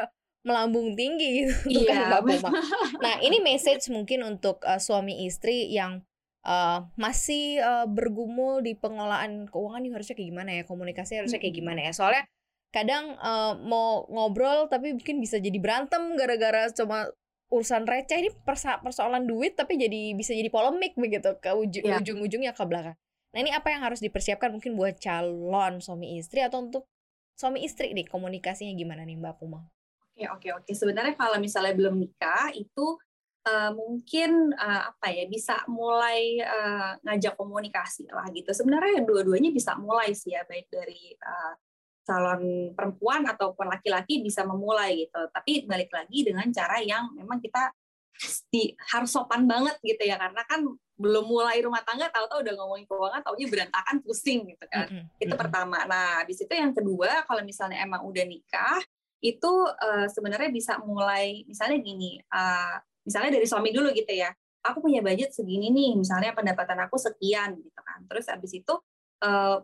melambung 0.45 0.93
tinggi 0.95 1.49
gitu 1.49 1.55
iya. 1.89 1.89
kan 1.89 2.21
bapak-bapak. 2.21 2.53
Nah 3.01 3.15
ini 3.25 3.41
message 3.41 3.89
mungkin 3.89 4.23
untuk 4.23 4.61
uh, 4.63 4.77
suami 4.77 5.25
istri 5.25 5.73
yang 5.73 6.05
uh, 6.45 6.85
masih 6.95 7.59
uh, 7.65 7.87
bergumul 7.89 8.61
di 8.61 8.77
pengelolaan 8.77 9.49
keuangan 9.49 9.81
nih 9.81 9.93
harusnya 9.97 10.15
kayak 10.15 10.31
gimana 10.31 10.51
ya 10.53 10.63
komunikasi 10.69 11.13
harusnya 11.19 11.41
kayak 11.41 11.57
gimana 11.57 11.81
ya 11.89 11.93
soalnya 11.97 12.25
kadang 12.71 13.17
uh, 13.23 13.57
mau 13.57 14.05
ngobrol 14.11 14.69
tapi 14.69 14.93
mungkin 14.93 15.23
bisa 15.23 15.41
jadi 15.41 15.57
berantem 15.57 16.19
gara-gara 16.19 16.69
cuma 16.75 17.09
urusan 17.55 17.87
receh 17.87 18.19
ini 18.19 18.31
persa 18.43 18.83
persoalan 18.83 19.31
duit 19.31 19.55
tapi 19.55 19.79
jadi 19.79 20.13
bisa 20.19 20.35
jadi 20.35 20.51
polemik 20.51 20.99
begitu 20.99 21.39
ke 21.39 21.55
uju 21.55 21.87
yeah. 21.87 22.03
ujung-ujungnya 22.03 22.53
ke 22.53 22.65
belakang. 22.67 22.99
Nah 23.35 23.43
ini 23.43 23.51
apa 23.51 23.75
yang 23.75 23.83
harus 23.83 23.99
dipersiapkan 23.99 24.55
mungkin 24.55 24.79
buat 24.79 24.95
calon 25.03 25.83
suami 25.83 26.23
istri 26.23 26.39
atau 26.39 26.63
untuk 26.63 26.87
suami 27.35 27.67
istri 27.67 27.91
nih 27.91 28.07
komunikasinya 28.07 28.71
gimana 28.79 29.03
nih 29.03 29.19
Mbak 29.19 29.35
Puma? 29.43 29.67
Oke 30.15 30.31
oke 30.31 30.49
oke 30.63 30.71
sebenarnya 30.71 31.19
kalau 31.19 31.43
misalnya 31.43 31.75
belum 31.75 31.99
nikah 31.99 32.55
itu 32.55 32.95
uh, 33.43 33.71
mungkin 33.75 34.55
uh, 34.55 34.95
apa 34.95 35.11
ya 35.11 35.27
bisa 35.27 35.67
mulai 35.67 36.39
uh, 36.47 36.95
ngajak 37.03 37.35
komunikasi 37.35 38.07
lah 38.15 38.31
gitu. 38.31 38.55
Sebenarnya 38.55 39.03
dua-duanya 39.03 39.51
bisa 39.51 39.75
mulai 39.75 40.15
sih 40.15 40.31
ya 40.31 40.47
baik 40.47 40.71
dari 40.71 41.19
uh, 41.19 41.59
calon 42.07 42.71
perempuan 42.77 43.27
ataupun 43.27 43.67
laki-laki 43.67 44.23
bisa 44.23 44.47
memulai 44.47 45.11
gitu. 45.11 45.21
Tapi 45.35 45.67
balik 45.67 45.91
lagi 45.91 46.23
dengan 46.23 46.47
cara 46.55 46.79
yang 46.79 47.11
memang 47.19 47.43
kita 47.43 47.75
di, 48.49 48.73
harus 48.95 49.11
sopan 49.11 49.45
banget 49.45 49.75
gitu 49.83 50.03
ya 50.07 50.17
karena 50.17 50.43
kan 50.47 50.63
belum 50.95 51.27
mulai 51.27 51.59
rumah 51.59 51.83
tangga 51.83 52.07
tahu-tahu 52.07 52.47
udah 52.47 52.55
ngomongin 52.55 52.87
keuangan 52.87 53.23
taunya 53.27 53.47
berantakan 53.51 53.97
pusing 54.07 54.47
gitu 54.47 54.65
kan. 54.71 54.87
Mm 54.87 54.95
-hmm. 55.03 55.23
Itu 55.27 55.35
pertama. 55.35 55.79
Nah, 55.91 56.23
di 56.23 56.35
situ 56.39 56.55
yang 56.55 56.71
kedua 56.71 57.27
kalau 57.27 57.43
misalnya 57.43 57.83
emang 57.83 58.07
udah 58.07 58.23
nikah 58.23 58.79
itu 59.25 59.53
uh, 59.67 60.07
sebenarnya 60.07 60.53
bisa 60.53 60.79
mulai 60.85 61.43
misalnya 61.49 61.81
gini, 61.81 62.21
uh, 62.31 62.77
misalnya 63.03 63.41
dari 63.41 63.47
suami 63.49 63.75
dulu 63.75 63.91
gitu 63.91 64.13
ya. 64.15 64.31
Aku 64.65 64.81
punya 64.81 65.05
budget 65.05 65.35
segini 65.35 65.69
nih, 65.69 65.93
misalnya 65.99 66.33
pendapatan 66.33 66.89
aku 66.89 66.97
sekian 66.97 67.59
gitu 67.59 67.81
kan. 67.85 68.05
Terus 68.09 68.31
abis 68.31 68.53
itu 68.55 68.75
uh, 69.25 69.59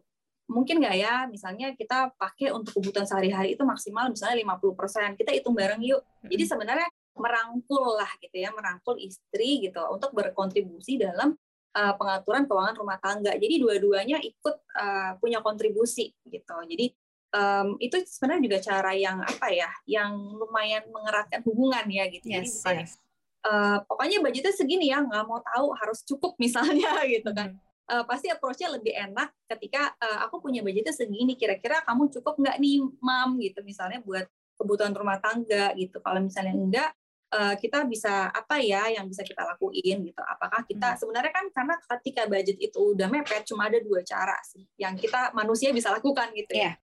mungkin 0.51 0.83
nggak 0.83 0.97
ya 0.99 1.15
misalnya 1.31 1.79
kita 1.79 2.11
pakai 2.19 2.51
untuk 2.51 2.75
kebutuhan 2.75 3.07
sehari-hari 3.07 3.55
itu 3.55 3.63
maksimal 3.63 4.11
misalnya 4.11 4.43
50%. 4.59 5.15
Kita 5.15 5.31
hitung 5.31 5.55
bareng 5.55 5.79
yuk. 5.85 6.03
Jadi 6.27 6.43
sebenarnya 6.43 6.91
merangkul 7.21 7.95
lah 8.01 8.09
gitu 8.19 8.37
ya, 8.41 8.51
merangkul 8.51 8.97
istri 8.97 9.61
gitu 9.63 9.79
untuk 9.93 10.11
berkontribusi 10.17 10.97
dalam 10.97 11.37
uh, 11.77 11.95
pengaturan 11.95 12.49
keuangan 12.49 12.77
rumah 12.77 12.99
tangga. 12.99 13.37
Jadi 13.37 13.61
dua-duanya 13.61 14.19
ikut 14.25 14.57
uh, 14.75 15.21
punya 15.21 15.45
kontribusi 15.45 16.17
gitu. 16.25 16.57
Jadi 16.65 16.91
um, 17.37 17.77
itu 17.79 18.01
sebenarnya 18.09 18.43
juga 18.49 18.59
cara 18.65 18.93
yang 18.97 19.19
apa 19.21 19.49
ya, 19.53 19.71
yang 19.85 20.17
lumayan 20.35 20.89
mengeratkan 20.89 21.45
hubungan 21.45 21.85
ya 21.93 22.09
gitu. 22.09 22.27
Yes, 22.27 22.65
Jadi 22.65 22.89
yes. 22.89 22.97
Uh, 23.41 23.81
pokoknya 23.89 24.21
budgetnya 24.21 24.53
segini 24.53 24.93
ya, 24.93 25.01
nggak 25.01 25.25
mau 25.25 25.41
tahu 25.41 25.73
harus 25.73 26.05
cukup 26.05 26.37
misalnya 26.41 26.97
gitu 27.15 27.33
kan. 27.33 27.57
Hmm 27.57 27.69
uh, 27.91 28.05
pasti 28.07 28.31
approach-nya 28.31 28.71
lebih 28.71 28.95
enak 28.95 29.35
ketika 29.51 29.91
uh, 29.99 30.25
aku 30.31 30.39
punya 30.39 30.63
budgetnya 30.63 30.95
segini 30.95 31.35
kira-kira 31.35 31.83
kamu 31.83 32.09
cukup 32.15 32.39
nggak 32.39 32.57
nih 32.63 32.87
mam 33.03 33.37
gitu 33.43 33.61
misalnya 33.67 33.99
buat 34.07 34.31
kebutuhan 34.55 34.95
rumah 34.95 35.19
tangga 35.19 35.75
gitu 35.75 35.99
kalau 35.99 36.23
misalnya 36.23 36.55
enggak 36.55 36.91
uh, 37.31 37.55
kita 37.57 37.87
bisa 37.87 38.29
apa 38.31 38.59
ya 38.61 38.91
yang 38.91 39.07
bisa 39.07 39.23
kita 39.23 39.47
lakuin 39.47 40.03
gitu 40.05 40.23
apakah 40.23 40.67
kita 40.67 40.95
hmm. 40.95 40.99
sebenarnya 40.99 41.33
kan 41.33 41.47
karena 41.51 41.75
ketika 41.79 42.23
budget 42.27 42.59
itu 42.59 42.79
udah 42.95 43.09
mepet 43.09 43.47
cuma 43.47 43.71
ada 43.71 43.79
dua 43.81 44.03
cara 44.03 44.37
sih 44.43 44.67
yang 44.77 44.99
kita 44.99 45.31
manusia 45.33 45.71
bisa 45.71 45.91
lakukan 45.95 46.31
gitu 46.35 46.59
ya 46.59 46.73
yeah. 46.73 46.75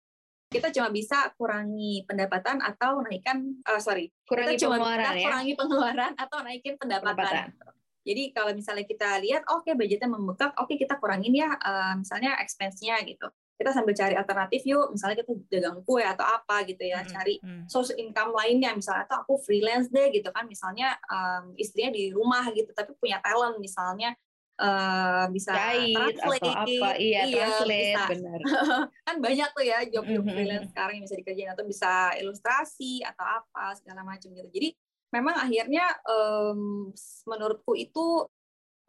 kita 0.47 0.71
cuma 0.71 0.89
bisa 0.89 1.31
kurangi 1.35 2.07
pendapatan 2.07 2.63
atau 2.63 3.03
naikkan 3.03 3.59
uh, 3.67 3.79
sorry 3.79 4.09
kurangi 4.25 4.55
kita 4.55 4.67
cuma 4.67 4.79
pengeluaran 4.79 5.13
ya? 5.15 5.27
kurangi 5.27 5.53
pengeluaran 5.55 6.11
atau 6.15 6.37
naikin 6.43 6.75
pendapatan, 6.79 7.51
pendapatan. 7.53 7.75
Jadi 8.07 8.31
kalau 8.31 8.55
misalnya 8.55 8.87
kita 8.87 9.19
lihat, 9.19 9.43
oke 9.51 9.67
okay, 9.67 9.75
budgetnya 9.75 10.07
membengkak, 10.07 10.55
oke 10.55 10.71
okay, 10.71 10.79
kita 10.79 10.95
kurangin 10.95 11.35
ya, 11.35 11.51
uh, 11.59 11.91
misalnya 11.99 12.39
expense-nya 12.39 13.03
gitu. 13.03 13.27
Kita 13.57 13.73
sambil 13.73 13.97
cari 13.97 14.13
alternatif 14.13 14.61
yuk, 14.69 14.93
misalnya 14.93 15.17
kita 15.25 15.33
dagang 15.49 15.81
kue 15.81 16.05
atau 16.05 16.21
apa 16.21 16.61
gitu 16.69 16.85
ya, 16.85 17.01
hmm, 17.01 17.09
cari 17.09 17.35
hmm. 17.41 17.65
source 17.65 17.97
income 17.97 18.29
lainnya, 18.31 18.77
misalnya 18.77 19.09
atau 19.09 19.25
aku 19.25 19.41
freelance 19.41 19.89
deh 19.89 20.13
gitu 20.13 20.29
kan, 20.29 20.45
misalnya 20.45 20.93
um, 21.09 21.57
istrinya 21.57 21.89
di 21.89 22.13
rumah 22.13 22.45
gitu, 22.53 22.69
tapi 22.71 22.93
punya 23.01 23.17
talent 23.19 23.57
misalnya 23.57 24.13
uh, 24.61 25.25
bisa 25.33 25.53
Jahit 25.53 25.93
translate, 25.93 26.45
atau 26.45 26.53
apa, 26.53 26.89
iya, 27.01 27.19
iya 27.25 27.45
translate, 27.49 27.93
bisa. 27.93 28.03
benar. 28.13 28.39
kan 29.09 29.15
banyak 29.17 29.49
tuh 29.53 29.65
ya 29.65 29.77
job-job 29.89 30.21
mm 30.21 30.29
-hmm. 30.29 30.35
freelance 30.37 30.69
sekarang 30.73 30.93
yang 31.01 31.05
bisa 31.09 31.17
dikerjain 31.17 31.51
atau 31.53 31.65
bisa 31.65 31.91
ilustrasi 32.21 32.93
atau 33.05 33.25
apa 33.25 33.73
segala 33.77 34.01
macam 34.05 34.29
gitu. 34.33 34.49
Jadi 34.53 34.69
memang 35.13 35.35
akhirnya 35.39 35.85
um, 36.03 36.91
menurutku 37.25 37.73
itu 37.73 38.27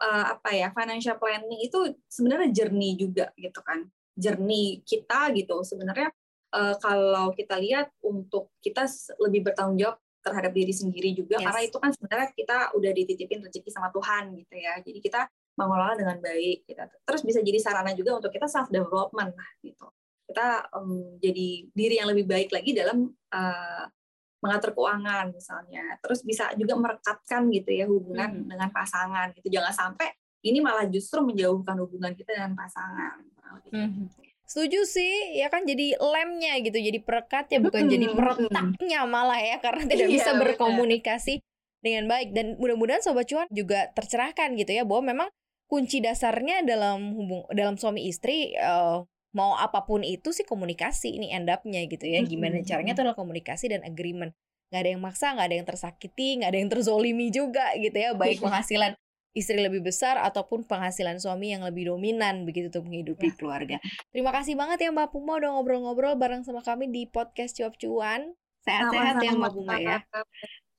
uh, 0.03 0.25
apa 0.35 0.51
ya 0.55 0.69
financial 0.75 1.19
planning 1.19 1.63
itu 1.63 1.95
sebenarnya 2.11 2.51
jernih 2.51 2.95
juga 2.99 3.31
gitu 3.39 3.61
kan 3.63 3.87
jernih 4.19 4.83
kita 4.83 5.31
gitu 5.39 5.63
sebenarnya 5.63 6.11
uh, 6.51 6.75
kalau 6.83 7.31
kita 7.33 7.55
lihat 7.63 7.95
untuk 8.03 8.51
kita 8.59 8.91
lebih 9.23 9.47
bertanggung 9.47 9.79
jawab 9.79 9.97
terhadap 10.19 10.51
diri 10.51 10.75
sendiri 10.75 11.15
juga 11.15 11.39
yes. 11.39 11.47
karena 11.47 11.61
itu 11.63 11.77
kan 11.79 11.91
sebenarnya 11.95 12.29
kita 12.35 12.57
udah 12.75 12.91
dititipin 12.91 13.41
rezeki 13.47 13.71
sama 13.71 13.89
Tuhan 13.95 14.35
gitu 14.35 14.55
ya 14.59 14.83
jadi 14.83 14.99
kita 14.99 15.21
mengelola 15.59 15.95
dengan 15.95 16.19
baik 16.19 16.67
gitu. 16.67 16.83
terus 17.07 17.23
bisa 17.23 17.39
jadi 17.41 17.59
sarana 17.63 17.95
juga 17.95 18.19
untuk 18.19 18.35
kita 18.35 18.51
self 18.51 18.69
development 18.69 19.33
lah 19.33 19.51
gitu 19.63 19.87
kita 20.29 20.69
um, 20.77 21.17
jadi 21.23 21.49
diri 21.73 21.95
yang 22.03 22.11
lebih 22.13 22.29
baik 22.29 22.53
lagi 22.53 22.77
dalam 22.77 23.09
uh, 23.33 23.85
mengatur 24.39 24.71
keuangan 24.75 25.35
misalnya. 25.35 25.99
Terus 26.05 26.23
bisa 26.23 26.53
juga 26.55 26.79
merekatkan 26.79 27.49
gitu 27.51 27.71
ya 27.75 27.87
hubungan 27.91 28.45
hmm. 28.45 28.49
dengan 28.53 28.71
pasangan 28.71 29.35
gitu. 29.35 29.51
Jangan 29.51 29.75
sampai 29.75 30.09
ini 30.47 30.63
malah 30.63 30.87
justru 30.87 31.19
menjauhkan 31.25 31.75
hubungan 31.83 32.15
kita 32.15 32.39
dengan 32.39 32.55
pasangan. 32.55 33.19
Hmm. 33.73 34.09
Setuju 34.49 34.89
sih, 34.89 35.37
ya 35.37 35.53
kan 35.53 35.69
jadi 35.69 36.01
lemnya 36.01 36.57
gitu, 36.65 36.81
jadi 36.81 36.99
perekat 37.05 37.53
ya 37.53 37.61
bukan 37.61 37.85
hmm. 37.85 37.93
jadi 37.93 38.07
peretaknya 38.17 39.01
malah 39.05 39.37
ya 39.37 39.61
karena 39.61 39.85
tidak 39.85 40.09
iya, 40.09 40.17
bisa 40.17 40.31
berkomunikasi 40.41 41.45
bener. 41.45 41.83
dengan 41.85 42.05
baik 42.09 42.29
dan 42.33 42.47
mudah-mudahan 42.57 43.05
sobat 43.05 43.29
cuan 43.29 43.45
juga 43.53 43.93
tercerahkan 43.93 44.57
gitu 44.57 44.73
ya 44.73 44.89
bahwa 44.89 45.13
memang 45.13 45.29
kunci 45.69 46.01
dasarnya 46.01 46.65
dalam 46.65 47.13
hubung 47.13 47.45
dalam 47.53 47.77
suami 47.77 48.09
istri 48.09 48.57
uh, 48.57 49.05
mau 49.37 49.53
apa 49.61 49.85
pun 49.85 50.01
itu 50.01 50.33
sih 50.33 50.49
komunikasi 50.49 51.21
ini 51.21 51.29
end 51.29 51.53
up-nya 51.53 51.85
gitu 51.85 52.09
ya 52.09 52.25
gimana 52.25 52.65
caranya 52.65 52.97
itu 52.97 53.01
adalah 53.05 53.19
komunikasi 53.21 53.69
dan 53.69 53.85
agreement 53.85 54.33
nggak 54.73 54.81
ada 54.81 54.91
yang 54.97 55.03
maksa 55.05 55.37
nggak 55.37 55.47
ada 55.53 55.57
yang 55.61 55.69
tersakiti 55.69 56.29
nggak 56.41 56.51
ada 56.51 56.59
yang 56.59 56.71
terzolimi 56.73 57.29
juga 57.29 57.73
gitu 57.77 57.97
ya 57.97 58.17
baik 58.17 58.41
iya. 58.41 58.45
penghasilan 58.49 58.93
istri 59.37 59.61
lebih 59.61 59.85
besar 59.85 60.17
ataupun 60.19 60.65
penghasilan 60.65 61.21
suami 61.21 61.53
yang 61.55 61.63
lebih 61.63 61.93
dominan 61.93 62.49
begitu 62.49 62.73
untuk 62.73 62.89
menghidupi 62.89 63.33
ya. 63.33 63.35
keluarga. 63.37 63.77
Terima 64.11 64.33
kasih 64.33 64.55
banget 64.57 64.89
ya 64.89 64.91
Mbak 64.91 65.15
Puma 65.15 65.37
udah 65.39 65.51
ngobrol-ngobrol 65.55 66.15
bareng 66.17 66.43
sama 66.43 66.65
kami 66.65 66.89
di 66.89 67.07
podcast 67.07 67.57
Cuap 67.57 67.77
Cuan. 67.77 68.35
Sehat-sehat 68.65 69.21
ya 69.23 69.33
Mbak 69.37 69.53
Puma 69.55 69.77
ya. 69.79 70.03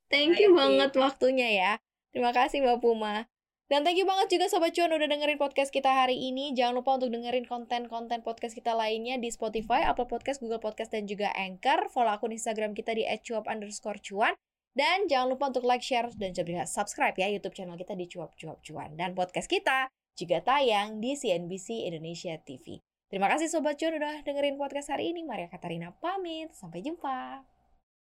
Thank 0.10 0.42
you 0.42 0.58
banget 0.58 0.92
waktunya 0.98 1.50
ya. 1.54 1.72
Terima 2.10 2.34
kasih 2.34 2.66
Mbak 2.66 2.80
Puma. 2.82 3.30
Dan 3.70 3.86
thank 3.86 4.02
you 4.02 4.10
banget 4.10 4.34
juga 4.34 4.50
Sobat 4.50 4.74
Cuan 4.74 4.90
udah 4.90 5.06
dengerin 5.06 5.38
podcast 5.38 5.70
kita 5.70 5.94
hari 5.94 6.18
ini. 6.18 6.58
Jangan 6.58 6.82
lupa 6.82 6.98
untuk 6.98 7.14
dengerin 7.14 7.46
konten-konten 7.46 8.26
podcast 8.26 8.58
kita 8.58 8.74
lainnya 8.74 9.22
di 9.22 9.30
Spotify, 9.30 9.86
Apple 9.86 10.10
Podcast, 10.10 10.42
Google 10.42 10.58
Podcast, 10.58 10.90
dan 10.90 11.06
juga 11.06 11.30
Anchor. 11.38 11.86
Follow 11.94 12.10
akun 12.10 12.34
Instagram 12.34 12.74
kita 12.74 12.98
di 12.98 13.06
@cuap 13.06 13.46
underscore 13.46 14.02
cuan. 14.02 14.34
Dan 14.80 15.12
jangan 15.12 15.36
lupa 15.36 15.52
untuk 15.52 15.68
like, 15.68 15.84
share, 15.84 16.08
dan 16.16 16.32
juga 16.32 16.64
subscribe 16.64 17.12
ya 17.20 17.28
YouTube 17.28 17.52
channel 17.52 17.76
kita 17.76 18.00
di 18.00 18.08
Cuap 18.08 18.32
Cuap 18.40 18.64
Cuan. 18.64 18.96
Dan 18.96 19.12
podcast 19.12 19.52
kita 19.52 19.92
juga 20.16 20.40
tayang 20.40 21.04
di 21.04 21.20
CNBC 21.20 21.84
Indonesia 21.92 22.40
TV. 22.40 22.80
Terima 23.12 23.28
kasih 23.28 23.52
Sobat 23.52 23.76
Cuan 23.76 24.00
udah 24.00 24.24
dengerin 24.24 24.56
podcast 24.56 24.96
hari 24.96 25.12
ini. 25.12 25.28
Maria 25.28 25.52
Katarina 25.52 25.92
pamit. 26.00 26.56
Sampai 26.56 26.80
jumpa. 26.80 27.59